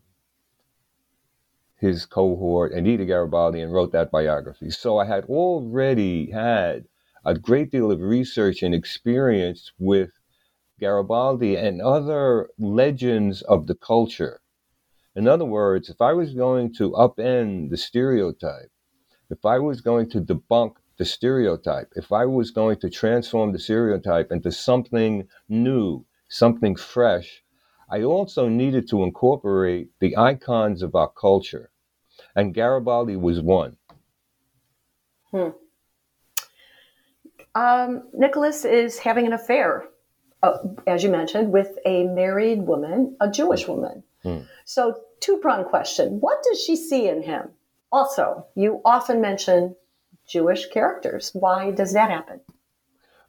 his 1.76 2.06
cohort, 2.06 2.72
Anita 2.72 3.04
Garibaldi, 3.04 3.60
and 3.60 3.72
wrote 3.72 3.92
that 3.92 4.10
biography. 4.10 4.70
So 4.70 4.98
I 4.98 5.06
had 5.06 5.24
already 5.26 6.30
had 6.32 6.86
a 7.24 7.34
great 7.34 7.70
deal 7.70 7.92
of 7.92 8.00
research 8.00 8.62
and 8.64 8.74
experience 8.74 9.72
with 9.78 10.10
Garibaldi 10.80 11.56
and 11.56 11.80
other 11.80 12.48
legends 12.58 13.42
of 13.42 13.66
the 13.66 13.74
culture. 13.74 14.40
In 15.14 15.28
other 15.28 15.44
words, 15.44 15.90
if 15.90 16.00
I 16.00 16.12
was 16.14 16.34
going 16.34 16.72
to 16.74 16.92
upend 16.92 17.70
the 17.70 17.76
stereotype, 17.76 18.70
if 19.28 19.44
I 19.44 19.58
was 19.58 19.80
going 19.80 20.10
to 20.10 20.20
debunk 20.20 20.76
the 20.96 21.04
stereotype, 21.04 21.92
if 21.96 22.12
I 22.12 22.26
was 22.26 22.50
going 22.50 22.78
to 22.80 22.90
transform 22.90 23.52
the 23.52 23.58
stereotype 23.58 24.32
into 24.32 24.50
something 24.50 25.28
new, 25.48 26.04
something 26.28 26.76
fresh, 26.76 27.42
I 27.88 28.02
also 28.02 28.48
needed 28.48 28.88
to 28.90 29.02
incorporate 29.02 29.90
the 29.98 30.16
icons 30.16 30.82
of 30.82 30.94
our 30.94 31.10
culture. 31.10 31.70
And 32.36 32.54
Garibaldi 32.54 33.16
was 33.16 33.40
one. 33.40 33.76
Hmm. 35.30 35.50
Um, 37.54 38.08
Nicholas 38.12 38.64
is 38.64 38.98
having 38.98 39.26
an 39.26 39.32
affair, 39.32 39.84
uh, 40.42 40.58
as 40.86 41.02
you 41.02 41.10
mentioned, 41.10 41.52
with 41.52 41.78
a 41.84 42.04
married 42.04 42.62
woman, 42.62 43.16
a 43.20 43.30
Jewish 43.30 43.68
woman. 43.68 44.02
Hmm. 44.22 44.40
So, 44.64 45.00
two 45.20 45.38
pronged 45.38 45.66
question 45.66 46.20
What 46.20 46.42
does 46.42 46.62
she 46.62 46.76
see 46.76 47.08
in 47.08 47.22
him? 47.22 47.50
Also, 47.92 48.46
you 48.54 48.80
often 48.84 49.20
mention 49.20 49.76
Jewish 50.26 50.68
characters. 50.68 51.30
Why 51.34 51.70
does 51.70 51.92
that 51.92 52.10
happen? 52.10 52.40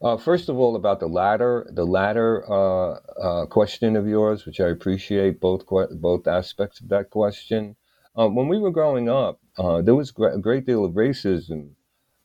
Uh, 0.01 0.17
first 0.17 0.49
of 0.49 0.57
all, 0.57 0.75
about 0.75 0.99
the 0.99 1.07
latter, 1.07 1.67
the 1.71 1.85
latter 1.85 2.43
uh, 2.51 2.93
uh, 3.21 3.45
question 3.45 3.95
of 3.95 4.07
yours, 4.07 4.45
which 4.45 4.59
I 4.59 4.69
appreciate 4.69 5.39
both 5.39 5.65
que- 5.67 5.95
both 5.95 6.27
aspects 6.27 6.79
of 6.79 6.89
that 6.89 7.09
question. 7.09 7.75
Uh, 8.17 8.27
when 8.27 8.47
we 8.47 8.57
were 8.57 8.71
growing 8.71 9.09
up, 9.09 9.39
uh, 9.57 9.81
there 9.81 9.95
was 9.95 10.11
gr- 10.11 10.27
a 10.27 10.39
great 10.39 10.65
deal 10.65 10.83
of 10.83 10.93
racism 10.93 11.71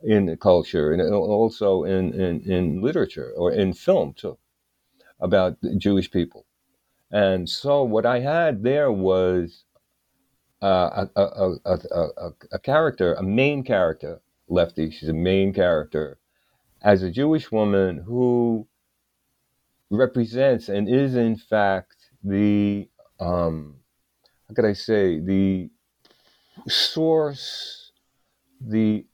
in 0.03 0.27
the 0.27 0.37
culture 0.37 0.93
and 0.93 1.03
also 1.15 1.85
in, 1.85 2.13
in, 2.15 2.41
in 2.43 2.83
literature 2.83 3.33
or 3.37 3.53
in 3.53 3.73
film 3.73 4.13
too 4.13 4.37
about 5.21 5.57
Jewish 5.79 6.11
people. 6.11 6.47
And 7.11 7.49
so 7.49 7.83
what 7.83 8.05
I 8.05 8.21
had 8.21 8.63
there 8.63 8.91
was 8.91 9.65
uh, 10.63 11.07
a, 11.17 11.23
a, 11.23 11.57
a, 11.65 12.31
a, 12.53 12.59
character, 12.59 13.15
a 13.15 13.23
main 13.23 13.63
character, 13.63 14.21
Lefty. 14.49 14.91
She's 14.91 15.09
a 15.09 15.15
main 15.15 15.53
character 15.53 16.19
as 16.83 17.03
a 17.03 17.11
Jewish 17.11 17.51
woman 17.53 17.99
who 17.99 18.67
represents 19.91 20.69
and 20.69 20.89
is 20.89 21.15
in 21.15 21.37
fact 21.37 21.95
the 22.25 22.89
um, 23.21 23.77
how 24.49 24.55
could 24.55 24.65
I 24.65 24.73
say 24.73 25.21
the 25.21 25.71
source, 26.69 27.93
the 28.61 29.07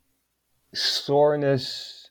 soreness 0.75 2.02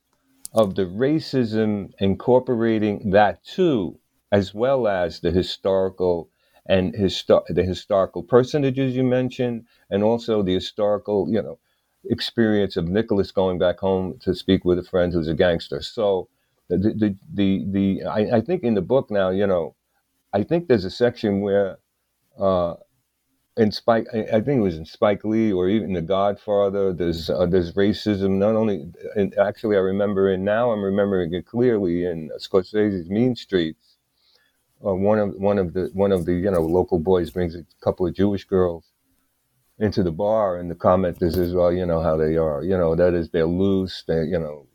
of 0.53 0.75
the 0.75 0.85
racism, 0.85 1.91
incorporating 1.99 3.11
that 3.11 3.43
too, 3.43 3.99
as 4.31 4.53
well 4.53 4.87
as 4.87 5.19
the 5.19 5.31
historical 5.31 6.29
and 6.65 6.93
histo- 6.93 7.45
the 7.49 7.63
historical 7.63 8.23
personages 8.23 8.95
you 8.95 9.03
mentioned, 9.03 9.65
and 9.89 10.03
also 10.03 10.41
the 10.43 10.53
historical, 10.53 11.27
you 11.29 11.41
know, 11.41 11.57
experience 12.05 12.77
of 12.77 12.87
Nicholas 12.87 13.31
going 13.31 13.57
back 13.59 13.79
home 13.79 14.17
to 14.19 14.33
speak 14.35 14.65
with 14.65 14.79
a 14.79 14.83
friend 14.83 15.13
who's 15.13 15.27
a 15.27 15.33
gangster. 15.33 15.81
So 15.81 16.29
the 16.69 16.77
the 16.77 17.17
the, 17.33 17.65
the 17.69 18.03
I, 18.05 18.37
I 18.37 18.41
think 18.41 18.63
in 18.63 18.73
the 18.75 18.81
book 18.81 19.11
now, 19.11 19.29
you 19.29 19.47
know, 19.47 19.75
I 20.33 20.43
think 20.43 20.67
there's 20.67 20.85
a 20.85 20.91
section 20.91 21.41
where 21.41 21.79
uh 22.39 22.75
in 23.57 23.71
Spike 23.71 24.07
I 24.13 24.41
think 24.41 24.59
it 24.59 24.61
was 24.61 24.77
in 24.77 24.85
Spike 24.85 25.23
Lee 25.25 25.51
or 25.51 25.67
even 25.69 25.93
The 25.93 26.01
Godfather, 26.01 26.93
there's 26.93 27.29
uh, 27.29 27.45
there's 27.45 27.73
racism 27.73 28.37
not 28.37 28.55
only 28.55 28.91
and 29.15 29.37
actually 29.37 29.75
I 29.75 29.79
remember 29.81 30.31
and 30.31 30.45
now, 30.45 30.71
I'm 30.71 30.83
remembering 30.83 31.33
it 31.33 31.45
clearly 31.45 32.05
in 32.05 32.29
Scorsese's 32.39 33.09
Mean 33.09 33.35
Streets. 33.35 33.97
Uh, 34.85 34.95
one 34.95 35.19
of 35.19 35.35
one 35.35 35.57
of 35.59 35.73
the 35.73 35.89
one 35.93 36.11
of 36.11 36.25
the 36.25 36.33
you 36.33 36.51
know 36.51 36.61
local 36.61 36.99
boys 36.99 37.31
brings 37.31 37.55
a 37.55 37.65
couple 37.83 38.07
of 38.07 38.15
Jewish 38.15 38.45
girls 38.45 38.85
into 39.79 40.03
the 40.03 40.11
bar, 40.11 40.57
and 40.57 40.71
the 40.71 40.75
comment 40.75 41.21
is, 41.21 41.37
is 41.37 41.53
well, 41.53 41.73
you 41.73 41.85
know 41.85 42.01
how 42.01 42.17
they 42.17 42.37
are. 42.37 42.63
You 42.63 42.77
know 42.77 42.95
that 42.95 43.13
is 43.13 43.29
they're 43.29 43.45
loose. 43.45 44.03
They 44.07 44.23
you 44.23 44.39
know 44.39 44.67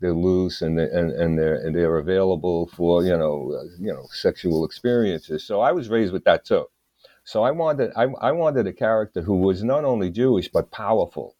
they're 0.00 0.14
loose 0.14 0.62
and 0.62 0.78
they, 0.78 0.84
and 0.84 1.12
and 1.12 1.38
they're 1.38 1.56
and 1.56 1.74
they're 1.74 1.98
available 1.98 2.68
for 2.76 3.04
you 3.04 3.16
know 3.16 3.52
uh, 3.58 3.64
you 3.80 3.92
know 3.92 4.06
sexual 4.12 4.64
experiences. 4.64 5.44
So 5.44 5.60
I 5.60 5.72
was 5.72 5.88
raised 5.88 6.12
with 6.12 6.24
that 6.24 6.44
too. 6.44 6.66
So 7.24 7.42
I 7.42 7.50
wanted 7.50 7.92
I, 7.96 8.04
I 8.20 8.32
wanted 8.32 8.66
a 8.66 8.72
character 8.72 9.22
who 9.22 9.36
was 9.38 9.64
not 9.64 9.84
only 9.84 10.10
Jewish 10.10 10.48
but 10.48 10.70
powerful, 10.70 11.36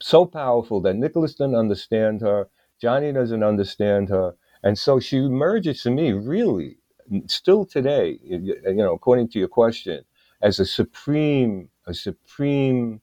so 0.00 0.26
powerful 0.26 0.80
that 0.82 0.96
Nicholas 0.96 1.34
didn't 1.34 1.56
understand 1.56 2.20
her, 2.22 2.48
Johnny 2.80 3.12
doesn't 3.12 3.42
understand 3.42 4.08
her, 4.10 4.34
and 4.62 4.78
so 4.78 5.00
she 5.00 5.18
emerges 5.18 5.82
to 5.82 5.90
me 5.90 6.12
really 6.12 6.78
still 7.26 7.64
today, 7.64 8.18
you 8.22 8.60
know, 8.74 8.94
according 8.94 9.28
to 9.30 9.38
your 9.38 9.48
question, 9.48 10.04
as 10.42 10.60
a 10.60 10.66
supreme 10.66 11.70
a 11.86 11.94
supreme 11.94 13.00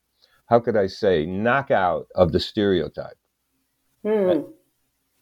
how 0.48 0.60
could 0.60 0.78
I 0.78 0.88
say 0.88 1.26
knockout 1.26 2.08
of 2.16 2.32
the 2.32 2.40
stereotype. 2.40 3.18
Hmm. 4.04 4.42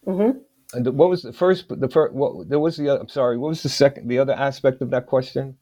hmm 0.05 0.31
And 0.73 0.97
what 0.97 1.09
was 1.09 1.23
the 1.23 1.33
first? 1.33 1.67
The 1.69 1.89
first. 1.89 2.13
What 2.13 2.49
there 2.49 2.59
was 2.59 2.77
the. 2.77 2.89
I'm 2.99 3.09
sorry. 3.09 3.37
What 3.37 3.49
was 3.49 3.63
the 3.63 3.69
second? 3.69 4.09
The 4.09 4.19
other 4.19 4.33
aspect 4.33 4.81
of 4.81 4.91
that 4.91 5.07
question? 5.07 5.57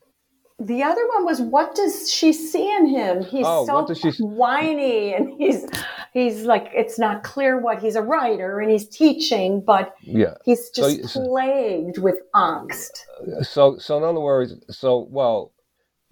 The 0.63 0.83
other 0.83 1.07
one 1.15 1.25
was, 1.25 1.41
what 1.41 1.73
does 1.73 2.11
she 2.11 2.31
see 2.33 2.71
in 2.71 2.85
him? 2.85 3.23
He's 3.23 3.45
Oh, 3.47 3.65
so 3.65 3.93
she- 3.93 4.21
whiny, 4.23 5.13
and 5.13 5.33
he's 5.39 5.65
he's 6.13 6.43
like 6.43 6.69
it's 6.73 6.99
not 6.99 7.23
clear 7.23 7.59
what 7.59 7.81
he's 7.81 7.95
a 7.95 8.01
writer 8.01 8.59
and 8.59 8.69
he's 8.69 8.87
teaching, 8.87 9.61
but 9.61 9.95
Yeah. 10.01 10.35
he's 10.45 10.69
just 10.69 11.09
so- 11.09 11.23
plagued 11.23 11.97
with 11.97 12.19
angst. 12.35 13.05
Uh, 13.21 13.41
so 13.43 13.77
so 13.77 13.97
in 13.97 14.03
other 14.03 14.19
words, 14.19 14.53
so 14.69 15.07
well, 15.09 15.51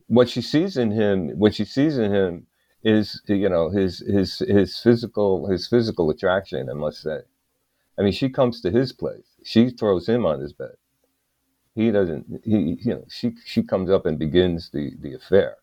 what 0.08 0.28
she 0.30 0.42
sees 0.42 0.78
in 0.78 0.90
him, 0.92 1.30
what 1.38 1.54
she 1.54 1.66
sees 1.66 1.98
in 2.00 2.12
him, 2.12 2.48
is 2.84 3.22
you 3.28 3.50
know 3.50 3.70
his 3.70 4.00
his 4.00 4.40
his 4.40 4.80
physical 4.80 5.48
his 5.48 5.68
physical 5.68 6.10
attraction. 6.10 6.70
I 6.70 6.74
must 6.74 7.02
say. 7.04 7.20
I 7.98 8.02
mean, 8.02 8.14
she 8.14 8.30
comes 8.30 8.62
to 8.62 8.72
his 8.72 8.94
place. 8.94 9.28
She 9.44 9.70
throws 9.70 10.08
him 10.08 10.26
on 10.26 10.40
his 10.40 10.54
bed. 10.54 10.76
He 11.80 11.92
doesn't. 11.92 12.42
He 12.44 12.78
you 12.82 12.94
know 12.94 13.06
she 13.08 13.36
she 13.46 13.64
comes 13.64 13.90
up 13.90 14.06
and 14.06 14.20
begins 14.20 14.70
the 14.70 14.92
the 15.00 15.14
affair. 15.14 15.56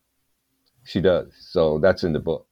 She 0.82 1.02
does. 1.02 1.34
So 1.38 1.78
that's 1.78 2.04
in 2.04 2.14
the 2.14 2.20
book. 2.20 2.46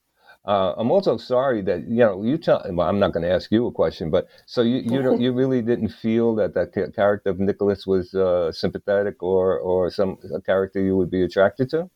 Uh, 0.45 0.75
I'm 0.77 0.91
also 0.91 1.17
sorry 1.17 1.63
that 1.63 1.89
you 1.89 2.05
know 2.05 2.23
you 2.23 2.37
tell. 2.37 2.63
Well, 2.69 2.87
I'm 2.87 2.99
not 2.99 3.15
going 3.15 3.25
to 3.25 3.33
ask 3.33 3.51
you 3.51 3.67
a 3.67 3.73
question, 3.73 4.11
but 4.11 4.29
so 4.45 4.61
you 4.61 4.81
you 4.93 5.01
don't, 5.01 5.19
you 5.19 5.33
really 5.33 5.63
didn't 5.63 5.89
feel 5.89 6.35
that 6.35 6.53
that 6.53 6.75
character 6.95 7.31
of 7.31 7.41
Nicholas 7.41 7.87
was 7.87 8.15
uh, 8.15 8.53
sympathetic 8.53 9.23
or 9.23 9.59
or 9.59 9.91
some 9.91 10.19
a 10.35 10.43
character 10.43 10.83
you 10.83 10.95
would 10.99 11.11
be 11.11 11.23
attracted 11.23 11.71
to. 11.71 11.89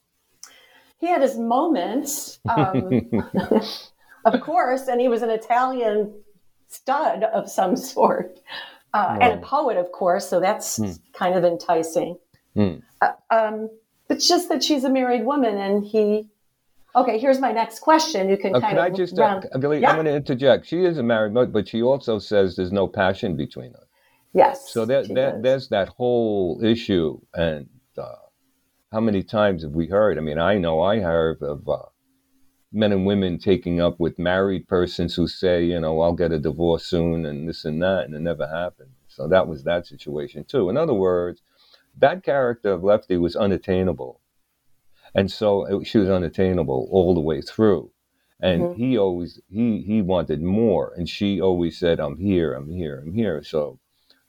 He 0.97 1.07
had 1.07 1.21
his 1.21 1.37
moments, 1.37 2.41
um, 2.49 3.11
of 4.25 4.41
course, 4.41 4.89
and 4.89 5.03
he 5.03 5.09
was 5.09 5.21
an 5.21 5.29
Italian 5.29 6.15
stud 6.69 7.25
of 7.25 7.51
some 7.51 7.77
sort, 7.77 8.41
uh, 8.95 9.19
and 9.21 9.35
a 9.35 9.47
poet, 9.47 9.77
of 9.77 9.93
course. 9.93 10.29
So 10.29 10.41
that's 10.41 10.77
hmm. 10.77 10.93
kind 11.13 11.35
of 11.35 11.45
enticing. 11.45 12.19
Hmm. 12.55 12.77
Uh, 13.01 13.13
um, 13.31 13.71
it's 14.09 14.27
just 14.27 14.49
that 14.49 14.63
she's 14.65 14.85
a 14.85 14.91
married 14.91 15.25
woman, 15.25 15.57
and 15.59 15.85
he 15.85 16.29
Okay, 16.97 17.19
here's 17.19 17.39
my 17.39 17.53
next 17.53 17.81
question. 17.81 18.29
You 18.29 18.37
can 18.37 18.55
uh, 18.55 18.61
kind 18.61 18.77
can 18.77 18.79
of. 18.79 18.93
I 18.93 18.97
just, 18.97 19.19
uh, 19.19 19.41
Billy, 19.59 19.81
yeah. 19.81 19.91
I'm 19.91 19.97
going 19.97 20.07
to 20.07 20.15
interject. 20.15 20.67
She 20.67 20.85
is 20.85 20.99
a 20.99 21.03
married, 21.03 21.53
but 21.53 21.69
she 21.69 21.83
also 21.83 22.19
says 22.19 22.57
there's 22.57 22.73
no 22.73 22.89
passion 22.89 23.37
between 23.37 23.75
us. 23.75 23.85
Yes. 24.33 24.71
So 24.71 24.85
that, 24.87 25.09
that 25.15 25.43
there's 25.43 25.69
that 25.69 25.89
whole 25.89 26.61
issue, 26.63 27.21
and 27.35 27.69
uh, 27.97 28.15
how 28.91 29.01
many 29.01 29.23
times 29.23 29.63
have 29.63 29.73
we 29.73 29.87
heard? 29.87 30.19
I 30.19 30.23
mean, 30.23 30.39
I 30.39 30.59
know 30.59 30.81
I 30.81 31.01
heard 31.01 31.43
of 31.43 31.69
uh, 31.69 31.83
men 32.73 32.93
and 32.93 33.07
women 33.07 33.39
taking 33.39 33.81
up 33.81 33.99
with 33.99 34.19
married 34.19 34.69
persons 34.69 35.15
who 35.15 35.27
say, 35.27 35.65
you 35.65 35.81
know, 35.81 36.01
I'll 36.01 36.13
get 36.13 36.33
a 36.33 36.39
divorce 36.39 36.85
soon, 36.85 37.25
and 37.27 37.49
this 37.49 37.65
and 37.65 37.83
that, 37.83 38.05
and 38.05 38.15
it 38.15 38.21
never 38.21 38.47
happened. 38.47 38.91
So 39.09 39.27
that 39.29 39.49
was 39.49 39.65
that 39.65 39.87
situation 39.87 40.45
too. 40.45 40.69
In 40.69 40.77
other 40.77 40.95
words, 40.95 41.43
that 41.97 42.23
character 42.23 42.73
of 42.73 42.85
Lefty 42.85 43.17
was 43.17 43.35
unattainable 43.35 44.21
and 45.15 45.31
so 45.31 45.65
it, 45.65 45.87
she 45.87 45.99
was 45.99 46.09
unattainable 46.09 46.89
all 46.91 47.15
the 47.15 47.21
way 47.21 47.41
through 47.41 47.91
and 48.41 48.63
mm-hmm. 48.63 48.81
he 48.81 48.99
always 48.99 49.41
he 49.51 49.83
he 49.83 50.03
wanted 50.03 50.43
more 50.43 50.93
and 50.97 51.09
she 51.09 51.41
always 51.41 51.79
said 51.79 51.99
i'm 51.99 52.17
here 52.17 52.55
i'm 52.55 52.71
here 52.71 53.01
i'm 53.01 53.13
here 53.13 53.43
so 53.43 53.79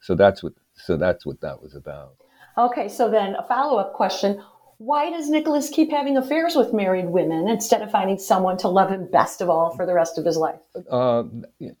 so 0.00 0.14
that's 0.14 0.42
what 0.42 0.52
so 0.74 0.96
that's 0.96 1.24
what 1.26 1.40
that 1.40 1.62
was 1.62 1.74
about 1.74 2.14
okay 2.58 2.88
so 2.88 3.10
then 3.10 3.34
a 3.36 3.42
follow-up 3.46 3.92
question 3.92 4.42
why 4.82 5.10
does 5.10 5.28
nicholas 5.28 5.68
keep 5.68 5.90
having 5.90 6.16
affairs 6.16 6.56
with 6.56 6.72
married 6.72 7.06
women 7.06 7.48
instead 7.48 7.82
of 7.82 7.90
finding 7.90 8.18
someone 8.18 8.56
to 8.56 8.68
love 8.68 8.90
him 8.90 9.06
best 9.10 9.40
of 9.40 9.50
all 9.50 9.74
for 9.76 9.84
the 9.84 9.92
rest 9.94 10.16
of 10.16 10.24
his 10.24 10.36
life 10.36 10.60
uh, 10.90 11.22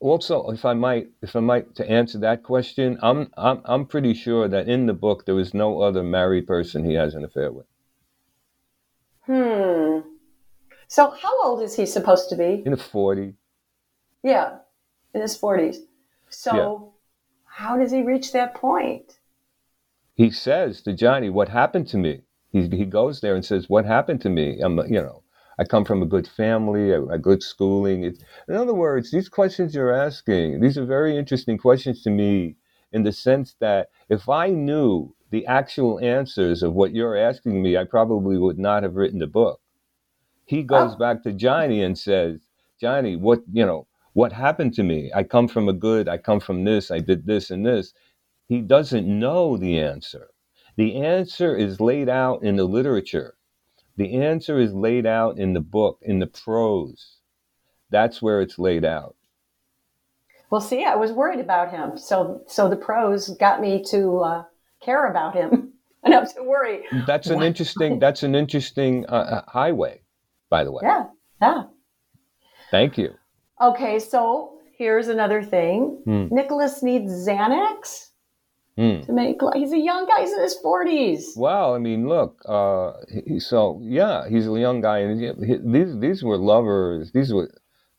also 0.00 0.50
if 0.50 0.64
i 0.64 0.74
might 0.74 1.08
if 1.22 1.34
i 1.34 1.40
might 1.40 1.74
to 1.74 1.88
answer 1.90 2.18
that 2.18 2.42
question 2.42 2.98
I'm, 3.02 3.30
I'm 3.36 3.62
i'm 3.64 3.86
pretty 3.86 4.12
sure 4.14 4.48
that 4.48 4.68
in 4.68 4.86
the 4.86 4.92
book 4.92 5.24
there 5.24 5.38
is 5.38 5.54
no 5.54 5.80
other 5.80 6.02
married 6.02 6.46
person 6.46 6.84
he 6.84 6.94
has 6.94 7.14
an 7.14 7.24
affair 7.24 7.50
with 7.50 7.66
Hmm. 9.30 10.00
So 10.88 11.10
how 11.10 11.44
old 11.44 11.62
is 11.62 11.76
he 11.76 11.86
supposed 11.86 12.28
to 12.30 12.36
be? 12.36 12.64
In 12.66 12.72
the 12.72 12.76
40s. 12.76 13.34
Yeah, 14.24 14.58
in 15.14 15.20
his 15.20 15.38
40s. 15.38 15.76
So 16.30 16.50
yeah. 16.56 16.88
how 17.44 17.76
does 17.76 17.92
he 17.92 18.02
reach 18.02 18.32
that 18.32 18.54
point? 18.54 19.20
He 20.14 20.30
says 20.32 20.82
to 20.82 20.92
Johnny, 20.92 21.30
"What 21.30 21.48
happened 21.48 21.86
to 21.88 21.96
me?" 21.96 22.22
He 22.50 22.68
he 22.68 22.84
goes 22.84 23.20
there 23.20 23.34
and 23.34 23.44
says, 23.44 23.68
"What 23.68 23.84
happened 23.84 24.20
to 24.22 24.30
me?" 24.30 24.60
I'm 24.60 24.78
you 24.78 25.00
know. 25.02 25.22
I 25.58 25.64
come 25.64 25.84
from 25.84 26.00
a 26.00 26.06
good 26.06 26.26
family, 26.26 26.90
a, 26.90 27.02
a 27.04 27.18
good 27.18 27.42
schooling. 27.42 28.02
It's, 28.02 28.24
in 28.48 28.54
other 28.54 28.72
words, 28.72 29.10
these 29.10 29.28
questions 29.28 29.74
you're 29.74 29.92
asking, 29.92 30.60
these 30.60 30.78
are 30.78 30.86
very 30.86 31.18
interesting 31.18 31.58
questions 31.58 32.02
to 32.04 32.10
me 32.10 32.56
in 32.92 33.02
the 33.02 33.12
sense 33.12 33.56
that 33.60 33.90
if 34.08 34.26
I 34.26 34.48
knew 34.48 35.14
the 35.30 35.46
actual 35.46 36.00
answers 36.00 36.62
of 36.62 36.72
what 36.72 36.94
you're 36.94 37.14
asking 37.16 37.62
me, 37.62 37.76
I 37.76 37.84
probably 37.84 38.38
would 38.38 38.58
not 38.58 38.82
have 38.84 38.96
written 38.96 39.18
the 39.18 39.26
book. 39.26 39.60
He 40.46 40.62
goes 40.62 40.94
oh. 40.94 40.98
back 40.98 41.22
to 41.24 41.32
Johnny 41.32 41.82
and 41.82 41.98
says, 41.98 42.40
Johnny, 42.80 43.16
what, 43.16 43.40
you 43.52 43.66
know, 43.66 43.86
what 44.14 44.32
happened 44.32 44.72
to 44.74 44.82
me? 44.82 45.12
I 45.14 45.24
come 45.24 45.46
from 45.46 45.68
a 45.68 45.74
good, 45.74 46.08
I 46.08 46.16
come 46.16 46.40
from 46.40 46.64
this, 46.64 46.90
I 46.90 47.00
did 47.00 47.26
this 47.26 47.50
and 47.50 47.66
this. 47.66 47.92
He 48.48 48.62
doesn't 48.62 49.06
know 49.06 49.58
the 49.58 49.78
answer. 49.78 50.29
The 50.80 50.96
answer 50.96 51.54
is 51.54 51.78
laid 51.78 52.08
out 52.08 52.42
in 52.42 52.56
the 52.56 52.64
literature. 52.64 53.34
The 53.98 54.14
answer 54.14 54.58
is 54.58 54.72
laid 54.72 55.04
out 55.04 55.38
in 55.38 55.52
the 55.52 55.60
book, 55.60 55.98
in 56.00 56.20
the 56.20 56.26
prose. 56.26 57.18
That's 57.90 58.22
where 58.22 58.40
it's 58.40 58.58
laid 58.58 58.82
out. 58.82 59.14
Well, 60.48 60.62
see, 60.62 60.86
I 60.86 60.94
was 60.94 61.12
worried 61.12 61.38
about 61.38 61.70
him. 61.70 61.98
So, 61.98 62.40
so 62.46 62.70
the 62.70 62.76
prose 62.76 63.28
got 63.28 63.60
me 63.60 63.84
to 63.90 64.20
uh, 64.20 64.44
care 64.82 65.10
about 65.10 65.34
him 65.34 65.74
enough 66.02 66.34
to 66.36 66.44
worry. 66.44 66.84
That's 67.06 67.26
an 67.26 67.42
interesting. 67.42 67.98
That's 67.98 68.22
an 68.22 68.34
interesting 68.34 69.04
uh, 69.06 69.42
uh, 69.44 69.50
highway, 69.50 70.00
by 70.48 70.64
the 70.64 70.72
way. 70.72 70.80
Yeah. 70.82 71.08
Yeah. 71.42 71.64
Thank 72.70 72.96
you. 72.96 73.12
Okay, 73.60 73.98
so 73.98 74.60
here's 74.78 75.08
another 75.08 75.42
thing. 75.42 76.00
Hmm. 76.06 76.28
Nicholas 76.30 76.82
needs 76.82 77.12
Xanax 77.28 78.09
hmm. 78.80 79.00
to 79.02 79.12
make. 79.12 79.38
He's 79.54 79.72
a 79.72 79.78
young 79.78 80.06
guy. 80.06 80.20
He's 80.20 80.32
in 80.32 80.42
his 80.42 80.54
forties. 80.54 81.34
Well, 81.36 81.74
I 81.74 81.78
mean, 81.78 82.08
look. 82.08 82.40
Uh, 82.46 82.92
he, 83.08 83.38
so 83.40 83.80
yeah, 83.82 84.28
he's 84.28 84.46
a 84.46 84.58
young 84.58 84.80
guy, 84.80 84.98
and 84.98 85.20
he, 85.20 85.46
he, 85.46 85.56
these 85.62 85.98
these 85.98 86.22
were 86.22 86.38
lovers. 86.38 87.12
These 87.12 87.32
were 87.32 87.50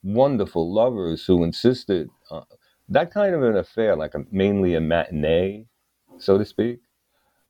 wonderful 0.03 0.73
lovers 0.73 1.25
who 1.25 1.43
insisted. 1.43 2.09
Uh, 2.29 2.41
that 2.89 3.13
kind 3.13 3.33
of 3.33 3.43
an 3.43 3.55
affair, 3.55 3.95
like 3.95 4.15
a, 4.15 4.25
mainly 4.31 4.75
a 4.75 4.81
matinee, 4.81 5.65
so 6.17 6.37
to 6.37 6.45
speak, 6.45 6.79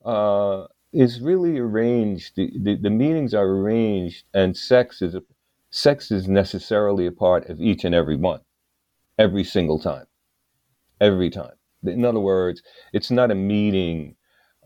uh, 0.06 0.66
is 0.94 1.20
really 1.20 1.58
arranged. 1.58 2.36
The, 2.36 2.52
the, 2.60 2.76
the, 2.76 2.90
meetings 2.90 3.34
are 3.34 3.48
arranged, 3.48 4.26
and 4.34 4.56
sex 4.56 5.02
is 5.02 5.16
a, 5.16 5.24
sex 5.72 6.12
is 6.12 6.28
necessarily 6.28 7.08
a 7.08 7.12
part 7.12 7.50
of 7.50 7.60
each 7.60 7.84
and 7.84 7.96
every 7.96 8.18
one, 8.18 8.42
every 9.18 9.44
single 9.44 9.80
time, 9.80 10.06
every 11.00 11.32
time. 11.32 11.54
In 11.84 12.06
other 12.06 12.20
words, 12.20 12.62
it's 12.94 13.12
not 13.12 13.32
a 13.32 13.36
meeting. 13.36 14.16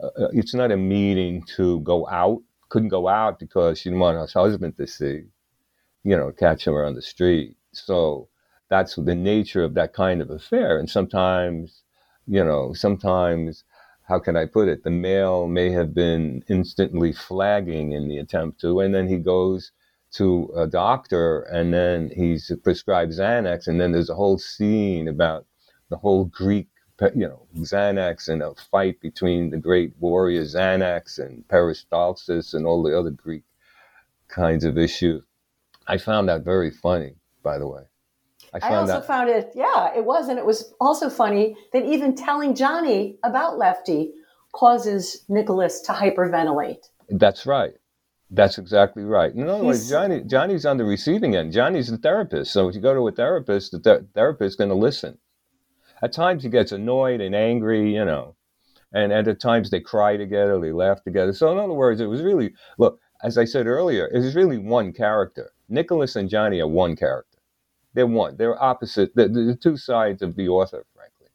Uh, 0.02 0.08
uh 0.24 0.30
it's 0.34 0.54
not 0.54 0.72
a 0.72 0.78
meeting 0.78 1.44
to 1.56 1.80
go 1.82 2.08
out. 2.08 2.42
Couldn't 2.70 2.90
go 2.90 3.08
out 3.08 3.40
because 3.40 3.80
she 3.80 3.90
didn't 3.90 4.00
want 4.00 4.18
her 4.18 4.40
husband 4.40 4.76
to 4.78 4.88
see, 4.88 5.24
you 6.04 6.18
know, 6.18 6.32
catch 6.32 6.66
her 6.66 6.86
on 6.86 6.96
the 6.96 7.02
street. 7.02 7.56
So 7.72 8.30
that's 8.70 8.96
the 8.96 9.16
nature 9.16 9.64
of 9.64 9.76
that 9.76 9.94
kind 9.94 10.22
of 10.22 10.30
affair. 10.30 10.80
And 10.80 10.90
sometimes, 10.90 11.84
you 12.28 12.44
know, 12.44 12.74
sometimes 12.74 13.64
how 14.08 14.20
can 14.20 14.36
I 14.36 14.46
put 14.46 14.68
it? 14.68 14.84
The 14.84 14.92
male 14.92 15.48
may 15.48 15.72
have 15.72 15.94
been 15.94 16.44
instantly 16.48 17.12
flagging 17.12 17.92
in 17.92 18.08
the 18.08 18.20
attempt 18.20 18.62
to, 18.62 18.80
and 18.80 18.94
then 18.94 19.08
he 19.08 19.18
goes 19.18 19.72
to 20.14 20.52
a 20.56 20.68
doctor 20.68 21.42
and 21.42 21.74
then 21.74 22.12
he's 22.16 22.52
prescribed 22.64 23.14
Xanax, 23.14 23.68
and 23.68 23.82
then 23.82 23.92
there's 23.92 24.10
a 24.10 24.16
whole 24.16 24.38
scene 24.38 25.08
about 25.08 25.46
the 25.90 25.98
whole 25.98 26.26
Greek, 26.26 26.68
you 27.02 27.28
know, 27.28 27.46
Xanax 27.58 28.30
and 28.30 28.42
a 28.42 28.54
fight 28.72 29.02
between 29.02 29.50
the 29.50 29.58
great 29.58 29.94
warrior 30.00 30.44
Xanax 30.44 31.20
and 31.20 31.48
Peristalsis 31.48 32.54
and 32.54 32.66
all 32.66 32.84
the 32.84 32.98
other 32.98 33.12
Greek 33.12 33.44
kinds 34.28 34.64
of 34.64 34.78
issues. 34.78 35.24
I 35.88 35.98
found 35.98 36.30
that 36.30 36.44
very 36.44 36.72
funny, 36.72 37.16
by 37.44 37.60
the 37.60 37.68
way. 37.68 37.84
I, 38.54 38.72
I 38.72 38.76
also 38.76 38.94
that. 38.94 39.08
found 39.08 39.30
it, 39.30 39.52
yeah, 39.56 39.94
it 39.96 40.06
was. 40.06 40.30
And 40.30 40.40
it 40.40 40.46
was 40.46 40.74
also 40.80 41.10
funny 41.10 41.58
that 41.74 41.86
even 41.86 42.16
telling 42.16 42.56
Johnny 42.56 43.18
about 43.24 43.58
Lefty 43.58 44.14
causes 44.54 45.26
Nicholas 45.28 45.82
to 45.82 45.92
hyperventilate. 45.92 46.88
That's 47.10 47.46
right. 47.46 47.74
That's 48.32 48.58
exactly 48.58 49.04
right. 49.04 49.34
In 49.34 49.48
other 49.48 49.64
words, 49.64 49.90
Johnny, 49.90 50.22
Johnny's 50.22 50.66
on 50.66 50.78
the 50.78 50.86
receiving 50.86 51.36
end. 51.36 51.52
Johnny's 51.52 51.90
the 51.92 51.98
therapist. 51.98 52.52
So 52.52 52.68
if 52.68 52.76
you 52.76 52.82
go 52.82 52.94
to 52.94 53.08
a 53.08 53.12
therapist, 53.12 53.72
the 53.72 53.80
ther- 53.80 54.06
therapist 54.14 54.54
is 54.54 54.56
going 54.56 54.70
to 54.70 54.76
listen. 54.76 55.18
At 56.06 56.14
times 56.14 56.44
he 56.44 56.50
gets 56.50 56.72
annoyed 56.72 57.20
and 57.20 57.34
angry, 57.34 57.96
you 57.96 58.06
know, 58.06 58.36
and, 58.94 59.12
and 59.12 59.28
at 59.28 59.40
times 59.40 59.72
they 59.72 59.80
cry 59.80 60.18
together, 60.18 60.60
they 60.60 60.72
laugh 60.72 61.02
together. 61.04 61.34
So 61.34 61.52
in 61.52 61.58
other 61.58 61.74
words, 61.74 62.00
it 62.00 62.06
was 62.06 62.22
really, 62.22 62.54
look, 62.78 63.00
as 63.24 63.40
I 63.40 63.46
said 63.46 63.66
earlier, 63.66 64.06
it 64.14 64.20
was 64.20 64.36
really 64.36 64.60
one 64.60 64.94
character. 64.94 65.50
Nicholas 65.68 66.16
and 66.16 66.30
Johnny 66.30 66.60
are 66.60 66.68
one 66.68 66.96
character. 66.96 67.40
They're 67.96 68.06
one. 68.06 68.38
They're 68.38 68.62
opposite. 68.62 69.16
They're, 69.16 69.30
the 69.30 69.58
two 69.60 69.78
sides 69.78 70.22
of 70.22 70.36
the 70.36 70.48
author, 70.48 70.86
frankly. 70.96 71.30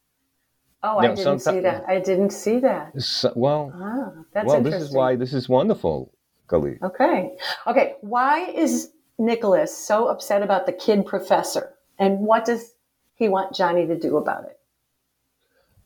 Oh, 0.85 1.01
now, 1.01 1.11
I 1.11 1.15
didn't 1.17 1.41
see 1.41 1.59
that. 1.59 1.85
I 1.89 1.99
didn't 1.99 2.31
see 2.31 2.61
that. 2.61 3.03
So, 3.03 3.33
well, 3.35 3.73
ah, 3.75 4.23
that's 4.33 4.47
well, 4.47 4.63
this 4.63 4.81
is 4.81 4.93
why 4.93 5.17
this 5.17 5.35
is 5.35 5.49
wonderful, 5.49 6.15
Galit. 6.49 6.81
Okay, 6.81 7.37
okay. 7.67 7.97
Why 8.03 8.45
is 8.45 8.93
Nicholas 9.19 9.77
so 9.77 10.07
upset 10.07 10.45
about 10.45 10.67
the 10.67 10.73
kid 10.73 11.07
professor, 11.07 11.75
and 11.99 12.21
what 12.21 12.45
does 12.45 12.75
he 13.15 13.29
want 13.29 13.53
Johnny 13.53 13.85
to 13.89 13.99
do 13.99 14.17
about 14.17 14.45
it? 14.45 14.60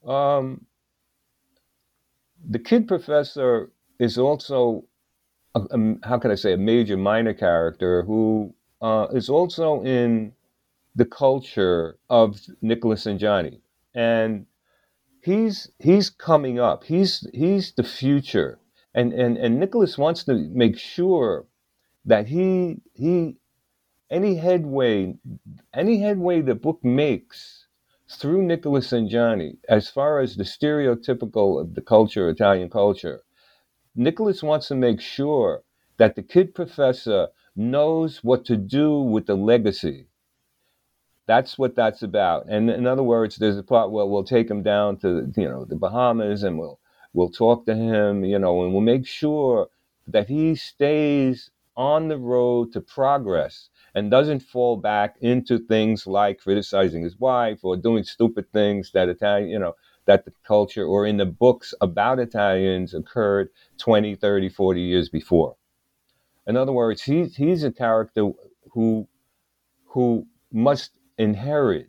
Um, 0.07 0.67
the 2.49 2.59
kid 2.59 2.89
professor 2.89 3.71
is 3.99 4.19
also, 4.19 4.85
a, 5.55 5.61
a, 5.61 5.97
how 6.05 6.19
can 6.19 6.31
I 6.31 6.35
say, 6.37 6.53
a 6.53 6.59
major 6.59 6.97
minor 6.97 7.35
character 7.35 8.03
who 8.03 8.55
uh, 8.83 9.09
is 9.13 9.29
also 9.29 9.83
in 9.83 10.33
the 10.95 11.05
culture 11.05 11.99
of 12.11 12.41
Nicholas 12.63 13.07
and 13.07 13.19
Johnny. 13.19 13.61
And 13.95 14.47
he's 15.23 15.71
he's 15.79 16.11
coming 16.11 16.59
up. 16.59 16.85
He's 16.85 17.27
he's 17.33 17.73
the 17.73 17.85
future. 17.85 18.59
And 18.95 19.13
and, 19.13 19.37
and 19.37 19.59
Nicholas 19.59 19.99
wants 19.99 20.25
to 20.25 20.35
make 20.35 20.79
sure 20.79 21.47
that 22.05 22.27
he 22.29 22.83
he 22.93 23.37
any 24.11 24.37
headway, 24.37 25.17
any 25.75 26.01
headway 26.01 26.43
the 26.43 26.55
book 26.55 26.85
makes 26.85 27.64
through 28.17 28.43
Nicholas 28.43 28.93
and 28.93 29.09
Johnny, 29.11 29.59
as 29.69 29.91
far 29.91 30.21
as 30.21 30.37
the 30.37 30.45
stereotypical 30.45 31.61
of 31.61 31.75
the 31.75 31.83
culture, 31.83 32.29
Italian 32.31 32.71
culture, 32.71 33.23
Nicholas 33.97 34.43
wants 34.43 34.69
to 34.69 34.75
make 34.75 35.01
sure 35.01 35.63
that 35.99 36.17
the 36.17 36.23
kid 36.23 36.55
professor 36.55 37.29
knows 37.57 38.25
what 38.25 38.45
to 38.47 38.57
do 38.57 39.01
with 39.01 39.27
the 39.27 39.37
legacy. 39.37 40.07
That's 41.27 41.59
what 41.59 41.77
that's 41.77 42.03
about. 42.03 42.47
And 42.49 42.71
in 42.71 42.87
other 42.87 43.03
words, 43.05 43.37
there's 43.37 43.59
a 43.59 43.63
part 43.63 43.91
where 43.93 44.07
we'll 44.07 44.25
take 44.25 44.51
him 44.51 44.63
down 44.63 44.99
to 44.99 45.33
you 45.37 45.49
know 45.49 45.65
the 45.65 45.77
Bahamas 45.77 46.43
and 46.43 46.59
we'll 46.59 46.81
we'll 47.15 47.31
talk 47.31 47.67
to 47.67 47.75
him, 47.77 48.25
you 48.25 48.39
know, 48.39 48.65
and 48.65 48.73
we'll 48.73 48.83
make 48.83 49.07
sure 49.07 49.69
that 50.09 50.29
he 50.29 50.55
stays 50.57 51.51
on 51.77 52.09
the 52.09 52.19
road 52.19 52.73
to 52.73 52.81
progress 52.81 53.69
and 53.95 54.11
doesn't 54.11 54.41
fall 54.41 54.77
back 54.77 55.17
into 55.21 55.59
things 55.59 56.07
like 56.07 56.41
criticizing 56.41 57.03
his 57.03 57.19
wife 57.19 57.61
or 57.63 57.77
doing 57.77 58.05
stupid 58.05 58.51
things 58.53 58.91
that 58.93 59.09
Italian, 59.09 59.49
you 59.49 59.59
know, 59.59 59.75
that 60.07 60.25
the 60.25 60.33
culture 60.47 60.85
or 60.85 61.07
in 61.07 61.17
the 61.17 61.27
books 61.27 61.73
about 61.81 62.19
Italians 62.19 62.95
occurred 62.95 63.49
20, 63.79 64.15
30, 64.15 64.49
40 64.49 64.81
years 64.81 65.09
before. 65.09 65.57
In 66.47 66.57
other 66.57 66.73
words, 66.73 67.03
he's 67.03 67.37
he's 67.37 67.65
a 67.65 67.73
character 67.73 68.31
who 68.73 69.09
who 69.87 70.27
must 70.53 70.99
inherit 71.17 71.89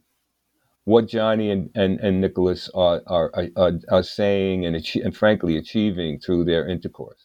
what 0.85 1.07
Johnny 1.07 1.49
and, 1.49 1.71
and, 1.75 1.99
and 1.99 2.21
Nicholas 2.21 2.69
are, 2.75 3.01
are, 3.07 3.31
are, 3.55 3.71
are 3.89 4.03
saying 4.03 4.65
and, 4.65 4.75
achieve, 4.75 5.03
and 5.03 5.17
frankly 5.17 5.57
achieving 5.57 6.19
through 6.19 6.45
their 6.45 6.67
intercourse. 6.67 7.23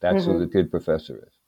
That's 0.00 0.22
mm-hmm. 0.22 0.32
who 0.32 0.38
the 0.38 0.46
kid 0.46 0.70
professor 0.70 1.16
is. 1.16 1.39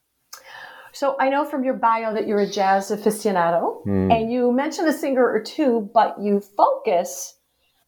So 0.93 1.17
I 1.19 1.31
know 1.31 1.45
from 1.45 1.65
your 1.65 1.75
bio 1.75 2.13
that 2.15 2.27
you're 2.27 2.41
a 2.41 2.47
jazz 2.47 2.91
aficionado, 2.91 3.85
mm. 3.87 4.13
and 4.13 4.31
you 4.31 4.53
mention 4.53 4.87
a 4.87 4.93
singer 4.93 5.27
or 5.27 5.43
two, 5.43 5.91
but 5.95 6.17
you 6.21 6.41
focus 6.41 7.37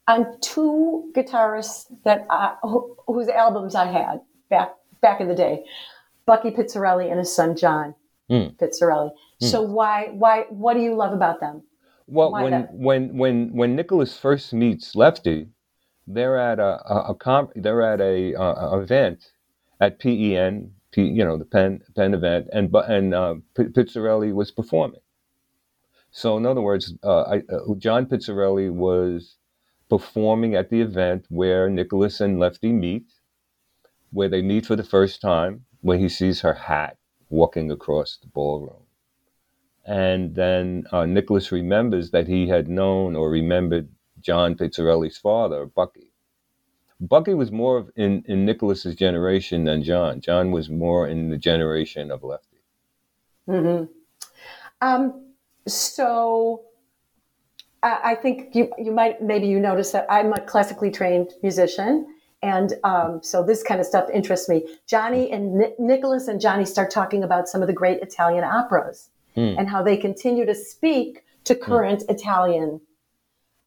on 0.09 0.39
two 0.41 1.13
guitarists 1.15 1.87
that 2.05 2.27
I, 2.31 2.57
whose 3.07 3.29
albums 3.29 3.75
I 3.75 3.87
had 3.87 4.21
back 4.49 4.75
back 5.01 5.21
in 5.21 5.29
the 5.29 5.35
day, 5.35 5.65
Bucky 6.27 6.51
Pizzarelli 6.51 7.11
and 7.11 7.19
his 7.19 7.35
son 7.35 7.57
John 7.57 7.95
mm. 8.31 8.57
Pizzarelli. 8.57 9.11
Mm. 9.43 9.51
So 9.51 9.63
why 9.63 10.09
why 10.13 10.45
what 10.49 10.75
do 10.75 10.81
you 10.81 10.95
love 10.95 11.13
about 11.13 11.41
them? 11.41 11.63
Well, 12.07 12.33
why 12.33 12.43
when 12.43 12.53
that? 12.53 12.73
when 12.73 13.17
when 13.19 13.53
when 13.53 13.77
Nicholas 13.77 14.19
first 14.19 14.53
meets 14.53 14.95
Lefty, 14.95 15.49
they're 16.07 16.39
at 16.39 16.59
a 16.59 16.81
a, 16.87 17.11
a 17.11 17.15
comp, 17.15 17.53
they're 17.55 17.83
at 17.83 18.01
a, 18.01 18.33
a 18.35 18.81
event 18.81 19.33
at 19.81 19.99
PEN 19.99 20.73
you 21.03 21.25
know, 21.25 21.37
the 21.37 21.45
PEN 21.45 21.83
PEN 21.95 22.15
event, 22.15 22.49
and 22.53 22.75
and 22.75 23.15
uh, 23.15 23.35
Pizzarelli 23.55 24.33
was 24.33 24.51
performing. 24.51 25.01
So 26.11 26.37
in 26.37 26.47
other 26.47 26.61
words, 26.61 26.95
uh, 27.03 27.23
I, 27.23 27.43
uh, 27.53 27.75
John 27.77 28.07
Pizzarelli 28.07 28.71
was 28.71 29.37
performing 29.89 30.55
at 30.55 30.71
the 30.71 30.81
event 30.81 31.27
where 31.29 31.69
Nicholas 31.69 32.21
and 32.21 32.39
Lefty 32.39 32.73
meet, 32.73 33.13
where 34.13 34.29
they 34.29 34.43
meet 34.43 34.67
for 34.67 34.77
the 34.77 34.85
first 34.85 35.21
time, 35.21 35.65
where 35.81 35.99
he 35.99 36.09
sees 36.09 36.41
her 36.41 36.55
hat 36.55 36.97
walking 37.29 37.71
across 37.71 38.17
the 38.17 38.29
ballroom. 38.29 38.87
And 39.85 40.35
then 40.35 40.85
uh, 40.93 41.05
Nicholas 41.05 41.53
remembers 41.53 42.11
that 42.13 42.29
he 42.29 42.49
had 42.49 42.69
known 42.69 43.17
or 43.17 43.29
remembered 43.29 43.89
John 44.21 44.55
Pizzarelli's 44.55 45.19
father, 45.19 45.67
Bucky. 45.67 46.14
Bucky 47.01 47.35
was 47.35 47.51
more 47.51 47.87
in 47.97 48.23
in 48.27 48.45
Nicholas's 48.45 48.95
generation 48.95 49.65
than 49.65 49.83
John. 49.83 50.21
John 50.21 50.51
was 50.51 50.71
more 50.71 51.07
in 51.09 51.31
the 51.31 51.39
generation 51.39 52.11
of 52.11 52.23
Lefty. 52.23 52.59
Mm-hmm. 53.49 53.85
Um, 54.81 55.27
so 55.67 56.63
I, 57.83 58.01
I, 58.05 58.15
think 58.15 58.55
you 58.55 58.73
you 58.79 58.93
might 58.93 59.23
maybe 59.23 59.47
you 59.47 59.61
notice 59.61 59.93
that 59.93 60.07
I'm 60.09 60.33
a 60.33 60.41
classically 60.41 60.91
trained 60.91 61.33
musician. 61.43 62.07
And 62.43 62.75
um, 62.85 63.21
so 63.23 63.43
this 63.43 63.63
kind 63.63 63.81
of 63.81 63.87
stuff 63.87 64.11
interests 64.13 64.51
me. 64.51 64.67
Johnny 64.87 65.33
and 65.33 65.55
Ni- 65.55 65.75
Nicholas 65.79 66.29
and 66.29 66.39
Johnny 66.39 66.67
start 66.67 66.91
talking 66.91 67.25
about 67.25 67.49
some 67.49 67.63
of 67.63 67.69
the 67.69 67.73
great 67.73 68.03
Italian 68.03 68.45
operas 68.45 69.09
mm. 69.35 69.59
and 69.59 69.67
how 69.67 69.83
they 69.83 69.97
continue 69.97 70.45
to 70.45 70.55
speak 70.55 71.25
to 71.45 71.55
hmm. 71.55 71.63
current 71.63 72.01
mm. 72.01 72.11
Italian 72.11 72.83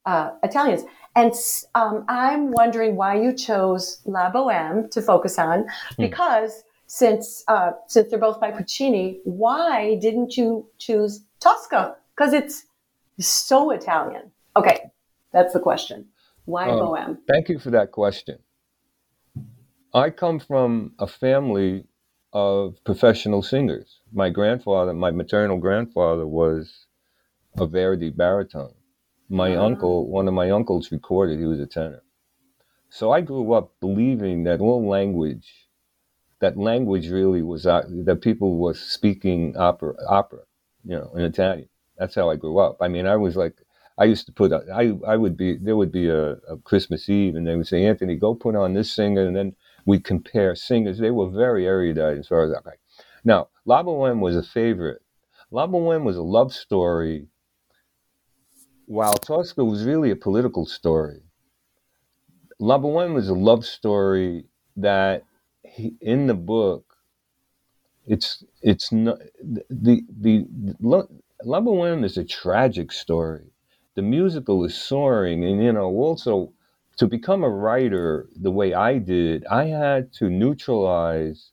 uh, 0.08 0.32
Italians. 0.42 0.84
And 1.16 1.34
um, 1.76 2.06
I'm 2.08 2.52
wondering 2.52 2.96
why 2.96 3.22
you 3.22 3.34
chose 3.34 4.02
La 4.06 4.32
Boheme 4.32 4.90
to 4.92 5.02
focus 5.02 5.38
on, 5.38 5.66
hmm. 5.96 6.02
because 6.02 6.64
since 6.88 7.44
uh, 7.48 7.72
since 7.88 8.10
they're 8.10 8.20
both 8.20 8.40
by 8.40 8.52
Puccini, 8.52 9.20
why 9.26 9.98
didn't 10.00 10.38
you 10.38 10.68
choose 10.78 11.24
Tosca? 11.40 11.96
Because 12.16 12.34
it's 12.34 12.66
so 13.20 13.72
Italian. 13.72 14.32
Okay, 14.56 14.92
that's 15.34 15.54
the 15.54 15.60
question. 15.60 16.06
Why 16.46 16.70
um, 16.70 16.80
Boheme? 16.80 17.18
Thank 17.28 17.50
you 17.50 17.60
for 17.60 17.72
that 17.72 17.92
question. 17.92 18.40
I 19.94 20.10
come 20.12 20.40
from 20.40 20.94
a 21.00 21.08
family 21.08 21.84
of 22.32 22.76
professional 22.86 23.42
singers. 23.42 24.00
My 24.14 24.30
grandfather, 24.30 24.94
my 24.94 25.12
maternal 25.12 25.58
grandfather, 25.58 26.28
was 26.28 26.86
a 27.58 27.66
Verdi 27.66 28.12
baritone 28.12 28.77
my 29.30 29.54
uh-huh. 29.54 29.66
uncle, 29.66 30.08
one 30.10 30.28
of 30.28 30.34
my 30.34 30.52
uncles 30.52 30.92
recorded, 30.92 31.40
he 31.40 31.46
was 31.46 31.60
a 31.60 31.66
tenor. 31.66 32.04
So 32.90 33.12
I 33.12 33.22
grew 33.22 33.54
up 33.54 33.74
believing 33.80 34.44
that 34.46 34.62
all 34.62 34.88
language, 34.88 35.68
that 36.40 36.58
language 36.58 37.10
really 37.10 37.42
was, 37.42 37.66
uh, 37.66 37.84
that 38.06 38.22
people 38.22 38.58
were 38.58 38.74
speaking 38.74 39.58
opera, 39.58 39.94
opera, 40.08 40.40
you 40.86 40.96
know, 40.96 41.12
in 41.16 41.24
Italian. 41.24 41.68
That's 41.98 42.16
how 42.16 42.30
I 42.30 42.36
grew 42.36 42.60
up. 42.60 42.78
I 42.80 42.88
mean, 42.88 43.06
I 43.06 43.18
was 43.18 43.36
like, 43.36 43.56
I 43.98 44.06
used 44.06 44.28
to 44.28 44.32
put, 44.32 44.54
I, 44.54 44.94
I 45.06 45.18
would 45.18 45.36
be, 45.36 45.58
there 45.58 45.76
would 45.76 45.92
be 45.92 46.08
a, 46.08 46.34
a 46.34 46.58
Christmas 46.64 47.10
Eve 47.10 47.36
and 47.36 47.46
they 47.46 47.56
would 47.56 47.68
say, 47.68 47.86
Anthony, 47.86 48.16
go 48.16 48.36
put 48.36 48.56
on 48.56 48.74
this 48.74 48.92
singer. 48.92 49.26
And 49.26 49.36
then 49.36 49.56
we 49.86 50.00
compare 50.00 50.56
singers. 50.56 51.00
They 51.00 51.12
were 51.12 51.30
very 51.30 51.66
erudite 51.66 52.20
as 52.20 52.28
far 52.28 52.44
as 52.44 52.52
that. 52.52 52.60
Okay. 52.60 52.78
Now, 53.26 53.50
La 53.66 53.84
Boheme 53.84 54.22
was 54.22 54.36
a 54.36 54.44
favorite. 54.44 55.02
La 55.50 55.66
Boheme 55.66 56.04
was 56.04 56.16
a 56.16 56.22
love 56.22 56.54
story 56.54 57.28
while 58.88 59.14
Tosca 59.14 59.64
was 59.64 59.86
really 59.86 60.12
a 60.12 60.16
political 60.16 60.66
story, 60.66 61.22
La 62.60 62.80
Boheme 62.80 63.14
was 63.14 63.30
a 63.30 63.34
love 63.34 63.66
story 63.66 64.46
that 64.78 65.24
he, 65.64 65.96
in 66.02 66.28
the 66.28 66.34
book, 66.34 66.96
it's 68.06 68.44
it's 68.62 68.92
not 68.92 69.20
the 69.70 70.02
the, 70.10 70.48
the 70.60 71.08
La 71.44 71.62
Boheme 71.62 72.04
is 72.04 72.18
a 72.18 72.24
tragic 72.24 72.92
story. 72.92 73.52
The 73.96 74.02
musical 74.02 74.64
is 74.64 74.76
soaring, 74.76 75.44
and 75.44 75.62
you 75.62 75.74
know 75.74 75.88
also 75.88 76.54
to 76.98 77.08
become 77.08 77.44
a 77.44 77.50
writer 77.50 78.30
the 78.36 78.52
way 78.52 78.74
I 78.74 78.98
did, 79.00 79.46
I 79.46 79.66
had 79.66 80.14
to 80.14 80.30
neutralize 80.30 81.52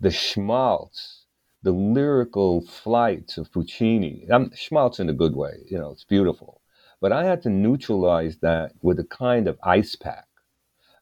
the 0.00 0.10
schmaltz 0.10 1.19
the 1.62 1.72
lyrical 1.72 2.62
flights 2.62 3.36
of 3.36 3.52
Puccini. 3.52 4.26
I'm 4.30 4.50
schmaltz 4.54 4.98
in 4.98 5.08
a 5.08 5.14
good 5.14 5.34
way, 5.34 5.64
you 5.66 5.78
know, 5.78 5.90
it's 5.90 6.04
beautiful. 6.04 6.60
But 7.00 7.12
I 7.12 7.24
had 7.24 7.42
to 7.42 7.50
neutralize 7.50 8.38
that 8.38 8.72
with 8.82 8.98
a 8.98 9.04
kind 9.04 9.48
of 9.48 9.58
ice 9.62 9.96
pack. 9.96 10.26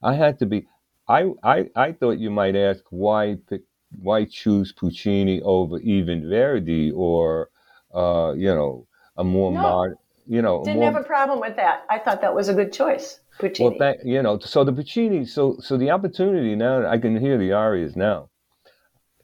I 0.03 0.15
had 0.15 0.39
to 0.41 0.47
be. 0.47 0.67
I 1.09 1.33
I, 1.43 1.71
I 1.75 1.93
thought 1.93 2.19
you 2.19 2.31
might 2.31 2.55
ask 2.55 2.85
why 2.91 3.39
pick, 3.49 3.63
why 4.01 4.25
choose 4.25 4.73
Puccini 4.73 5.41
over 5.43 5.79
even 5.81 6.29
Verdi 6.29 6.93
or 6.93 7.51
uh, 7.93 8.33
you 8.37 8.55
know 8.55 8.87
a 9.17 9.25
more 9.25 9.51
no, 9.51 9.61
modern 9.61 9.97
you 10.27 10.41
know 10.41 10.63
didn't 10.65 10.81
more, 10.81 10.93
have 10.93 11.01
a 11.01 11.05
problem 11.05 11.41
with 11.41 11.57
that. 11.57 11.85
I 11.91 11.99
thought 11.99 12.21
that 12.21 12.35
was 12.35 12.49
a 12.49 12.55
good 12.55 12.73
choice. 12.73 13.21
Puccini. 13.41 13.71
Well, 13.71 13.79
that, 13.79 14.05
you 14.05 14.21
know, 14.21 14.39
so 14.41 14.65
the 14.65 14.73
Puccini, 14.73 15.25
so 15.25 15.57
so 15.61 15.77
the 15.77 15.91
opportunity 15.91 16.55
now, 16.55 16.87
I 16.87 16.99
can 16.99 17.17
hear 17.17 17.39
the 17.39 17.53
arias 17.53 17.97
now 17.97 18.29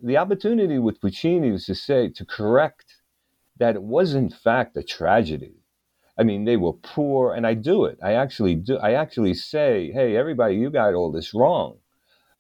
the 0.05 0.19
opportunity 0.19 0.79
with 0.79 1.01
Puccini 1.01 1.51
was 1.51 1.65
to 1.67 1.75
say, 1.75 2.11
to 2.11 2.25
correct 2.27 2.97
that 3.59 3.75
it 3.75 3.83
was 3.83 4.15
in 4.15 4.29
fact 4.29 4.77
a 4.77 4.83
tragedy. 4.83 5.55
I 6.19 6.23
mean, 6.23 6.45
they 6.45 6.57
were 6.57 6.75
poor, 6.75 7.35
and 7.35 7.47
I 7.47 7.55
do 7.55 7.87
it. 7.87 7.99
I 8.03 8.13
actually 8.13 8.55
do. 8.55 8.77
I 8.77 8.93
actually 8.93 9.35
say, 9.35 9.91
"Hey, 9.93 10.17
everybody, 10.17 10.55
you 10.55 10.71
got 10.71 10.95
all 10.95 11.11
this 11.11 11.35
wrong." 11.35 11.79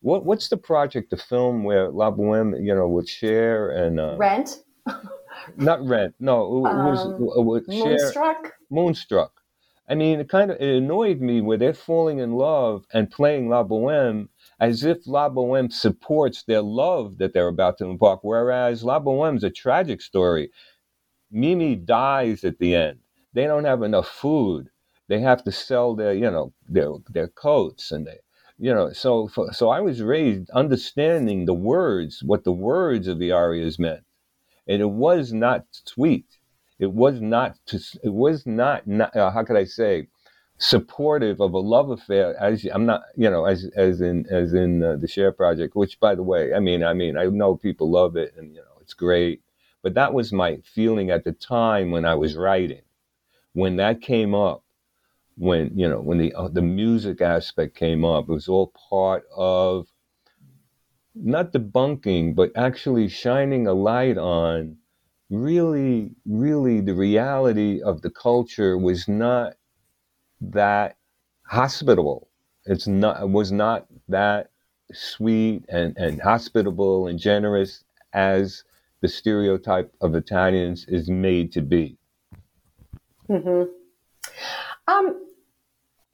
What 0.00 0.24
What's 0.24 0.48
the 0.48 0.56
project, 0.56 1.10
the 1.10 1.16
film 1.16 1.64
where 1.64 1.90
La 1.90 2.10
Boheme, 2.10 2.54
you 2.62 2.74
know, 2.74 2.86
would 2.86 3.08
Cher 3.08 3.70
and 3.70 3.98
uh, 3.98 4.16
Rent? 4.16 4.62
not 5.56 5.84
Rent. 5.84 6.14
No, 6.20 6.58
it 6.58 6.60
was, 6.60 7.06
um, 7.06 7.14
it 7.14 7.44
was 7.44 7.62
Moonstruck. 7.66 8.52
Moonstruck. 8.70 9.32
I 9.88 9.94
mean, 9.94 10.20
it 10.20 10.28
kind 10.28 10.50
of 10.50 10.60
it 10.60 10.76
annoyed 10.76 11.20
me 11.20 11.40
where 11.40 11.58
they're 11.58 11.74
falling 11.74 12.18
in 12.18 12.32
love 12.32 12.84
and 12.92 13.10
playing 13.10 13.48
La 13.48 13.64
Boheme, 13.64 14.28
as 14.60 14.84
if 14.84 15.06
La 15.06 15.28
Boheme 15.28 15.70
supports 15.70 16.44
their 16.44 16.62
love 16.62 17.18
that 17.18 17.34
they're 17.34 17.48
about 17.48 17.78
to 17.78 17.86
embark, 17.86 18.20
whereas 18.22 18.84
La 18.84 19.00
Boheme's 19.00 19.44
a 19.44 19.50
tragic 19.50 20.00
story. 20.00 20.50
Mimi 21.30 21.76
dies 21.76 22.44
at 22.44 22.58
the 22.58 22.74
end. 22.74 23.00
They 23.34 23.46
don't 23.46 23.64
have 23.64 23.82
enough 23.82 24.08
food. 24.08 24.70
They 25.08 25.20
have 25.20 25.44
to 25.44 25.52
sell 25.52 25.94
their, 25.94 26.14
you 26.14 26.30
know, 26.30 26.52
their 26.68 26.92
their 27.10 27.28
coats 27.28 27.92
and 27.92 28.06
they, 28.06 28.20
you 28.58 28.72
know. 28.74 28.92
So 28.92 29.28
so 29.52 29.70
I 29.70 29.80
was 29.80 30.02
raised 30.02 30.50
understanding 30.50 31.46
the 31.46 31.54
words, 31.54 32.22
what 32.24 32.44
the 32.44 32.52
words 32.52 33.08
of 33.08 33.18
the 33.18 33.32
arias 33.32 33.78
meant, 33.78 34.04
and 34.68 34.82
it 34.82 34.90
was 34.90 35.32
not 35.32 35.66
sweet. 35.72 36.26
It 36.78 36.92
was 36.92 37.20
not. 37.20 37.56
To, 37.66 37.78
it 38.04 38.12
was 38.12 38.46
not. 38.46 38.86
not 38.86 39.16
uh, 39.16 39.30
how 39.30 39.44
could 39.44 39.56
I 39.56 39.64
say? 39.64 40.08
Supportive 40.58 41.40
of 41.40 41.52
a 41.52 41.58
love 41.58 41.90
affair 41.90 42.36
as 42.40 42.64
I'm 42.72 42.86
not 42.86 43.02
you 43.16 43.28
know 43.28 43.44
as 43.44 43.68
as 43.76 44.00
in 44.00 44.26
as 44.30 44.54
in 44.54 44.82
uh, 44.82 44.96
the 44.96 45.08
Cher 45.08 45.32
project 45.32 45.74
which 45.74 45.98
by 45.98 46.14
the 46.14 46.22
way 46.22 46.54
I 46.54 46.60
mean 46.60 46.84
I 46.84 46.94
mean 46.94 47.16
I 47.16 47.24
know 47.26 47.56
people 47.56 47.90
love 47.90 48.16
it 48.16 48.34
and 48.36 48.54
you 48.54 48.60
know 48.60 48.78
it's 48.80 48.94
great 48.94 49.42
but 49.82 49.94
that 49.94 50.14
was 50.14 50.32
my 50.32 50.58
feeling 50.58 51.10
at 51.10 51.24
the 51.24 51.32
time 51.32 51.90
when 51.90 52.04
I 52.04 52.14
was 52.14 52.36
writing. 52.36 52.82
When 53.52 53.76
that 53.76 54.00
came 54.00 54.34
up 54.34 54.64
when 55.36 55.76
you 55.76 55.88
know 55.88 56.00
when 56.00 56.18
the 56.18 56.32
uh, 56.34 56.48
the 56.48 56.62
music 56.62 57.20
aspect 57.20 57.74
came 57.74 58.04
up 58.04 58.28
it 58.28 58.32
was 58.32 58.48
all 58.48 58.72
part 58.88 59.24
of 59.36 59.88
not 61.14 61.52
debunking 61.52 62.34
but 62.34 62.52
actually 62.56 63.08
shining 63.08 63.66
a 63.66 63.72
light 63.72 64.16
on 64.16 64.76
really 65.30 66.12
really 66.26 66.80
the 66.80 66.94
reality 66.94 67.82
of 67.82 68.02
the 68.02 68.10
culture 68.10 68.78
was 68.78 69.08
not 69.08 69.54
that 70.52 70.96
hospitable 71.46 72.28
it's 72.66 72.86
not 72.86 73.20
it 73.20 73.28
was 73.28 73.52
not 73.52 73.86
that 74.08 74.50
sweet 74.92 75.64
and 75.68 75.96
and 75.96 76.20
hospitable 76.20 77.06
and 77.06 77.18
generous 77.18 77.84
as 78.12 78.64
the 79.00 79.08
stereotype 79.08 79.92
of 80.00 80.14
Italians 80.14 80.86
is 80.88 81.10
made 81.10 81.52
to 81.52 81.60
be. 81.60 81.98
Mm-hmm. 83.28 83.70
Um, 84.88 85.26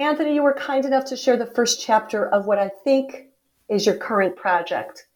Anthony, 0.00 0.34
you 0.34 0.42
were 0.42 0.54
kind 0.54 0.84
enough 0.84 1.04
to 1.06 1.16
share 1.16 1.36
the 1.36 1.46
first 1.46 1.80
chapter 1.80 2.26
of 2.28 2.46
what 2.46 2.58
I 2.58 2.70
think 2.82 3.28
is 3.68 3.86
your 3.86 3.96
current 3.96 4.34
project. 4.34 5.06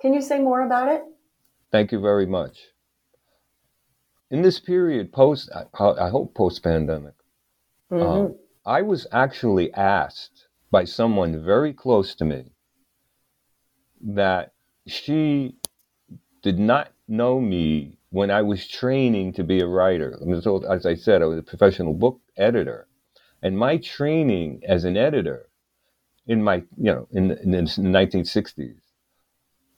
Can 0.00 0.14
you 0.14 0.22
say 0.22 0.38
more 0.38 0.62
about 0.64 0.88
it? 0.88 1.02
Thank 1.70 1.92
you 1.92 2.00
very 2.00 2.26
much. 2.26 2.58
In 4.30 4.40
this 4.40 4.58
period, 4.58 5.12
post, 5.12 5.50
I, 5.54 5.84
I 5.84 6.08
hope 6.08 6.34
post 6.34 6.62
pandemic, 6.62 7.14
mm-hmm. 7.90 8.02
um, 8.02 8.36
I 8.66 8.82
was 8.82 9.06
actually 9.12 9.72
asked 9.74 10.48
by 10.70 10.84
someone 10.84 11.44
very 11.44 11.72
close 11.72 12.14
to 12.16 12.24
me 12.24 12.44
that 14.00 14.52
she 14.86 15.56
did 16.42 16.58
not 16.58 16.92
know 17.08 17.40
me 17.40 17.98
when 18.10 18.30
I 18.30 18.42
was 18.42 18.66
training 18.68 19.32
to 19.34 19.44
be 19.44 19.60
a 19.60 19.66
writer. 19.66 20.18
As 20.70 20.86
I 20.86 20.94
said, 20.94 21.22
I 21.22 21.26
was 21.26 21.38
a 21.38 21.42
professional 21.42 21.94
book 21.94 22.20
editor. 22.36 22.86
And 23.42 23.58
my 23.58 23.76
training 23.78 24.62
as 24.66 24.84
an 24.84 24.96
editor 24.96 25.48
in 26.26 26.42
my, 26.42 26.56
you 26.76 26.92
know, 26.92 27.08
in, 27.10 27.32
in 27.32 27.50
the 27.50 27.58
1960s 27.58 28.76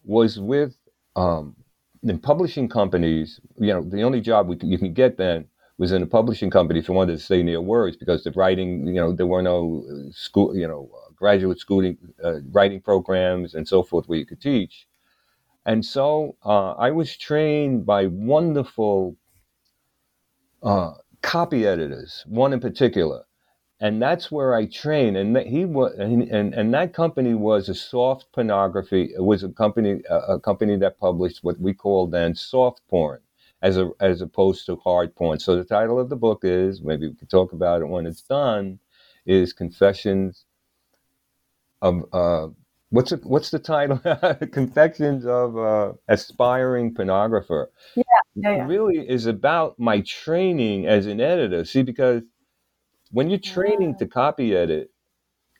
was 0.05 0.38
with, 0.38 0.77
um, 1.16 1.57
in 2.03 2.19
publishing 2.19 2.69
companies, 2.69 3.40
you 3.59 3.73
know, 3.73 3.83
the 3.83 4.03
only 4.03 4.21
job 4.21 4.49
we, 4.49 4.57
you 4.62 4.79
can 4.79 4.92
get 4.92 5.16
then 5.16 5.47
was 5.79 5.93
in 5.93 6.03
a 6.03 6.07
publishing 6.07 6.51
company 6.51 6.81
if 6.81 6.89
you 6.89 6.95
wanted 6.95 7.12
to 7.12 7.23
stay 7.23 7.43
near 7.43 7.61
words 7.61 7.97
because 7.97 8.25
the 8.25 8.33
writing, 8.33 8.87
you 8.87 8.95
know, 8.95 9.12
there 9.12 9.27
were 9.27 9.43
no 9.43 9.85
school, 10.11 10.57
you 10.57 10.67
know, 10.67 10.91
graduate 11.17 11.59
schooling, 11.59 11.99
uh, 12.25 12.41
writing 12.53 12.81
programs 12.81 13.55
and 13.55 13.69
so 13.69 13.83
forth 13.83 14.09
where 14.09 14.19
you 14.19 14.27
could 14.27 14.41
teach. 14.41 14.87
And 15.67 15.85
so 15.85 16.37
uh, 16.45 16.73
I 16.73 16.93
was 16.93 17.17
trained 17.17 17.85
by 17.85 18.07
wonderful 18.07 19.17
uh, 20.62 20.93
copy 21.23 21.67
editors, 21.67 22.25
one 22.27 22.53
in 22.53 22.61
particular. 22.61 23.25
And 23.79 24.01
that's 24.01 24.33
where 24.33 24.55
I 24.55 24.65
trained. 24.67 25.19
And 25.19 25.37
he 25.37 25.67
was, 25.67 25.93
and, 25.99 26.23
and, 26.23 26.55
and 26.55 26.73
that 26.73 26.95
company 26.95 27.35
was 27.35 27.69
a 27.69 27.75
soft 27.75 28.33
pornography. 28.33 29.12
It 29.15 29.23
was 29.23 29.43
a 29.43 29.51
company, 29.51 30.01
a 30.09 30.41
company 30.41 30.77
that 30.79 30.99
published 30.99 31.45
what 31.45 31.61
we 31.61 31.75
called 31.75 32.12
then 32.12 32.35
soft 32.35 32.81
porn, 32.89 33.21
as 33.62 33.77
a, 33.79 33.90
as 34.01 34.21
opposed 34.21 34.66
to 34.66 34.77
hard 34.77 35.14
porn. 35.14 35.38
So 35.38 35.57
the 35.57 35.64
title 35.64 35.99
of 35.99 36.09
the 36.09 36.16
book 36.16 36.40
is, 36.42 36.83
maybe 36.83 37.09
we 37.09 37.14
can 37.14 37.29
talk 37.29 37.53
about 37.53 37.83
it 37.83 37.88
when 37.88 38.07
it's 38.07 38.23
done, 38.23 38.79
is 39.25 39.53
Confessions 39.53 40.45
of 41.83 42.05
uh, 42.12 42.49
what's 42.90 43.12
it, 43.12 43.25
what's 43.25 43.51
the 43.51 43.59
title? 43.59 43.99
Confessions 44.53 45.27
of 45.27 45.57
uh, 45.57 45.92
aspiring 46.09 46.95
pornographer. 46.95 47.66
Yeah, 47.95 48.03
yeah, 48.35 48.57
yeah. 48.57 48.66
really 48.66 49.09
is 49.09 49.27
about 49.27 49.79
my 49.79 50.01
training 50.03 50.87
as 50.87 51.07
an 51.07 51.21
editor. 51.21 51.64
See, 51.64 51.83
because 51.83 52.23
when 53.11 53.31
you're 53.31 53.38
training 53.38 53.90
yeah. 53.90 53.99
to 53.99 54.07
copy 54.07 54.57
edit, 54.57 54.90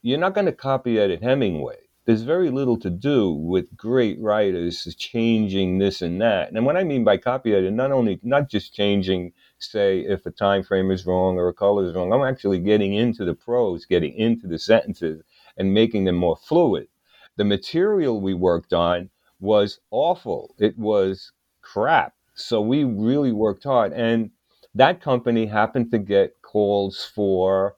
you're 0.03 0.19
not 0.19 0.35
going 0.35 0.47
to 0.47 0.53
copy 0.53 0.99
edit 0.99 1.23
Hemingway. 1.23 1.79
There's 2.07 2.23
very 2.23 2.51
little 2.51 2.79
to 2.79 2.91
do 2.91 3.33
with 3.33 3.77
great 3.77 4.19
writers 4.21 4.95
changing 4.97 5.79
this 5.79 6.03
and 6.03 6.21
that. 6.23 6.53
And 6.53 6.65
what 6.65 6.77
I 6.77 6.85
mean 6.85 7.05
by 7.05 7.19
copy 7.19 7.55
edit, 7.55 7.73
not 7.75 7.93
only 7.93 8.21
not 8.23 8.49
just 8.49 8.75
changing, 8.75 9.33
say, 9.59 10.01
if 10.01 10.25
a 10.25 10.31
time 10.31 10.63
frame 10.63 10.91
is 10.91 11.05
wrong 11.05 11.37
or 11.37 11.49
a 11.49 11.55
color 11.55 11.85
is 11.85 11.95
wrong. 11.95 12.13
I'm 12.13 12.23
actually 12.23 12.61
getting 12.61 12.95
into 12.95 13.25
the 13.25 13.35
prose, 13.35 13.85
getting 13.85 14.15
into 14.15 14.47
the 14.47 14.59
sentences, 14.59 15.23
and 15.57 15.75
making 15.75 16.05
them 16.05 16.17
more 16.17 16.37
fluid 16.37 16.89
the 17.37 17.45
material 17.45 18.21
we 18.21 18.35
worked 18.35 18.73
on 18.73 19.11
was 19.41 19.81
awful. 19.91 20.55
It 20.59 20.77
was 20.79 21.33
crap. 21.63 22.15
So 22.35 22.61
we 22.61 22.85
really 22.85 23.33
worked 23.33 23.65
hard. 23.65 23.93
And 23.93 24.31
that 24.75 25.01
company 25.01 25.47
happened 25.47 25.91
to 25.91 25.99
get 25.99 26.41
calls 26.43 27.05
for 27.15 27.77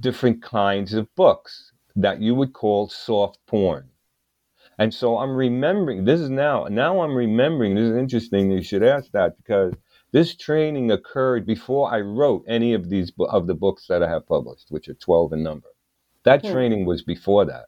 different 0.00 0.42
kinds 0.42 0.94
of 0.94 1.12
books 1.14 1.71
that 1.96 2.20
you 2.20 2.34
would 2.34 2.52
call 2.52 2.88
soft 2.88 3.38
porn. 3.46 3.88
And 4.78 4.92
so 4.92 5.18
I'm 5.18 5.36
remembering, 5.36 6.04
this 6.04 6.20
is 6.20 6.30
now, 6.30 6.64
now 6.64 7.02
I'm 7.02 7.14
remembering, 7.14 7.74
this 7.74 7.90
is 7.90 7.96
interesting 7.96 8.50
you 8.50 8.62
should 8.62 8.82
ask 8.82 9.10
that 9.12 9.36
because 9.36 9.74
this 10.12 10.34
training 10.34 10.90
occurred 10.90 11.46
before 11.46 11.92
I 11.92 12.00
wrote 12.00 12.44
any 12.48 12.74
of 12.74 12.88
these, 12.88 13.12
of 13.18 13.46
the 13.46 13.54
books 13.54 13.86
that 13.88 14.02
I 14.02 14.08
have 14.08 14.26
published, 14.26 14.66
which 14.70 14.88
are 14.88 14.94
12 14.94 15.34
in 15.34 15.42
number. 15.42 15.68
That 16.24 16.44
hmm. 16.44 16.52
training 16.52 16.84
was 16.86 17.02
before 17.02 17.44
that. 17.46 17.66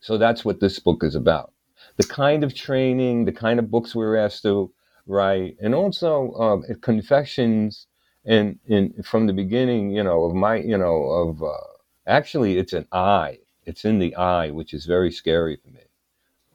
So 0.00 0.18
that's 0.18 0.44
what 0.44 0.60
this 0.60 0.78
book 0.78 1.04
is 1.04 1.14
about. 1.14 1.52
The 1.96 2.04
kind 2.04 2.42
of 2.42 2.54
training, 2.54 3.24
the 3.24 3.32
kind 3.32 3.58
of 3.58 3.70
books 3.70 3.94
we 3.94 4.04
were 4.04 4.16
asked 4.16 4.42
to 4.42 4.72
write, 5.06 5.56
and 5.60 5.74
also 5.74 6.32
um, 6.34 6.64
confessions 6.80 7.86
in, 8.24 8.58
in 8.66 9.02
from 9.04 9.26
the 9.26 9.32
beginning, 9.32 9.90
you 9.90 10.02
know, 10.02 10.24
of 10.24 10.34
my, 10.34 10.56
you 10.56 10.76
know, 10.76 11.02
of 11.04 11.42
uh, 11.42 11.77
actually 12.08 12.58
it's 12.58 12.72
an 12.72 12.86
eye. 12.92 13.38
It's 13.64 13.84
in 13.84 13.98
the 13.98 14.16
eye, 14.16 14.50
which 14.50 14.72
is 14.72 14.86
very 14.86 15.12
scary 15.12 15.56
for 15.56 15.68
me. 15.68 15.82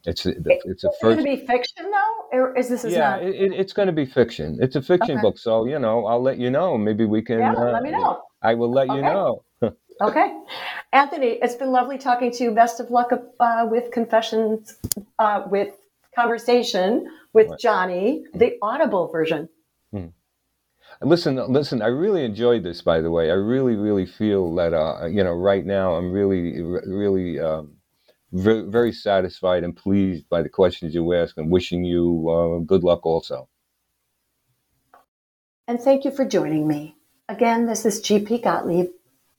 It's 0.06 0.26
a, 0.26 0.32
it's 0.66 0.84
a 0.84 0.90
is 0.90 0.98
first. 1.00 1.20
It 1.20 1.24
going 1.24 1.38
to 1.38 1.42
be 1.42 1.48
fiction 1.48 1.92
though, 1.92 2.38
or 2.38 2.58
is 2.58 2.68
this? 2.68 2.84
Is 2.84 2.94
yeah, 2.94 3.12
not... 3.12 3.24
it, 3.24 3.54
it's 3.54 3.72
going 3.72 3.86
to 3.86 3.94
be 3.94 4.06
fiction. 4.06 4.58
It's 4.62 4.76
a 4.76 4.82
fiction 4.82 5.14
okay. 5.14 5.22
book, 5.22 5.38
so 5.38 5.66
you 5.66 5.80
know, 5.80 6.06
I'll 6.06 6.22
let 6.22 6.38
you 6.38 6.50
know. 6.50 6.78
Maybe 6.78 7.06
we 7.06 7.22
can. 7.22 7.40
Yeah, 7.40 7.54
uh, 7.54 7.72
let 7.72 7.84
me 7.84 7.92
know. 7.92 8.22
I 8.42 8.54
will 8.56 8.72
let 8.72 8.90
okay. 8.90 8.98
you 8.98 9.02
know. 9.04 9.44
Okay. 10.02 10.36
Anthony, 10.92 11.38
it's 11.40 11.54
been 11.54 11.72
lovely 11.72 12.00
talking 12.00 12.32
to 12.32 12.44
you. 12.44 12.52
Best 12.52 12.80
of 12.80 12.90
luck 12.90 13.12
uh, 13.40 13.68
with 13.70 13.92
Confessions, 13.92 14.76
uh, 15.20 15.44
with 15.46 15.76
Conversation 16.16 17.08
with. 17.32 17.52
Johnny, 17.60 18.24
the 18.34 18.58
Audible 18.64 19.08
version. 19.10 19.48
Listen, 21.02 21.36
listen. 21.52 21.82
I 21.82 21.88
really 21.88 22.24
enjoyed 22.24 22.64
this. 22.64 22.82
By 22.82 23.02
the 23.02 23.12
way, 23.12 23.30
I 23.30 23.36
really, 23.36 23.76
really 23.76 24.06
feel 24.06 24.54
that 24.56 24.74
uh, 24.74 25.06
you 25.06 25.24
know 25.24 25.34
right 25.34 25.66
now 25.66 25.96
I'm 25.96 26.12
really, 26.12 26.62
really 26.62 27.40
um, 27.40 27.78
very, 28.32 28.70
very 28.70 28.92
satisfied 28.92 29.64
and 29.64 29.76
pleased 29.76 30.30
by 30.30 30.42
the 30.42 30.50
questions 30.50 30.94
you 30.94 31.14
ask, 31.14 31.38
and 31.38 31.52
wishing 31.52 31.84
you 31.84 32.30
uh, 32.30 32.66
good 32.66 32.84
luck 32.84 33.06
also. 33.06 33.50
And 35.68 35.80
thank 35.80 36.06
you 36.06 36.12
for 36.12 36.26
joining 36.26 36.68
me. 36.68 36.96
Again, 37.30 37.66
this 37.66 37.86
is 37.86 38.02
GP 38.02 38.44
Gottlieb 38.44 38.88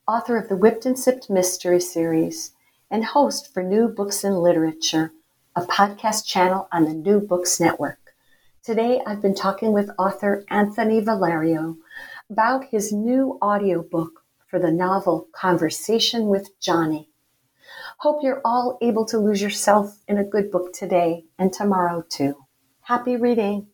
author 0.07 0.37
of 0.37 0.49
the 0.49 0.57
Whipped 0.57 0.85
and 0.85 0.99
Sipped 0.99 1.31
Mystery 1.31 1.81
Series, 1.81 2.53
and 2.91 3.05
host 3.05 3.53
for 3.53 3.63
New 3.63 3.89
Books 3.89 4.23
in 4.23 4.35
Literature, 4.35 5.13
a 5.57 5.63
podcast 5.63 6.27
channel 6.27 6.69
on 6.71 6.85
the 6.85 6.93
New 6.93 7.21
Books 7.21 7.59
Network. 7.59 8.04
Today 8.65 9.03
I've 9.07 9.21
been 9.21 9.35
talking 9.35 9.75
with 9.75 9.91
author 9.99 10.43
Anthony 10.49 10.99
Valerio 10.99 11.77
about 12.31 12.65
his 12.65 12.95
new 12.95 13.39
audiobook 13.43 14.23
for 14.47 14.59
the 14.59 14.71
novel 14.71 15.29
Conversation 15.35 16.29
with 16.29 16.59
Johnny. 16.61 17.11
Hope 17.99 18.23
you're 18.23 18.41
all 18.43 18.79
able 18.81 19.05
to 19.05 19.19
lose 19.19 19.43
yourself 19.43 19.99
in 20.09 20.17
a 20.17 20.25
good 20.25 20.51
book 20.51 20.73
today 20.73 21.27
and 21.39 21.53
tomorrow 21.53 22.05
too. 22.09 22.37
Happy 22.81 23.17
reading! 23.17 23.67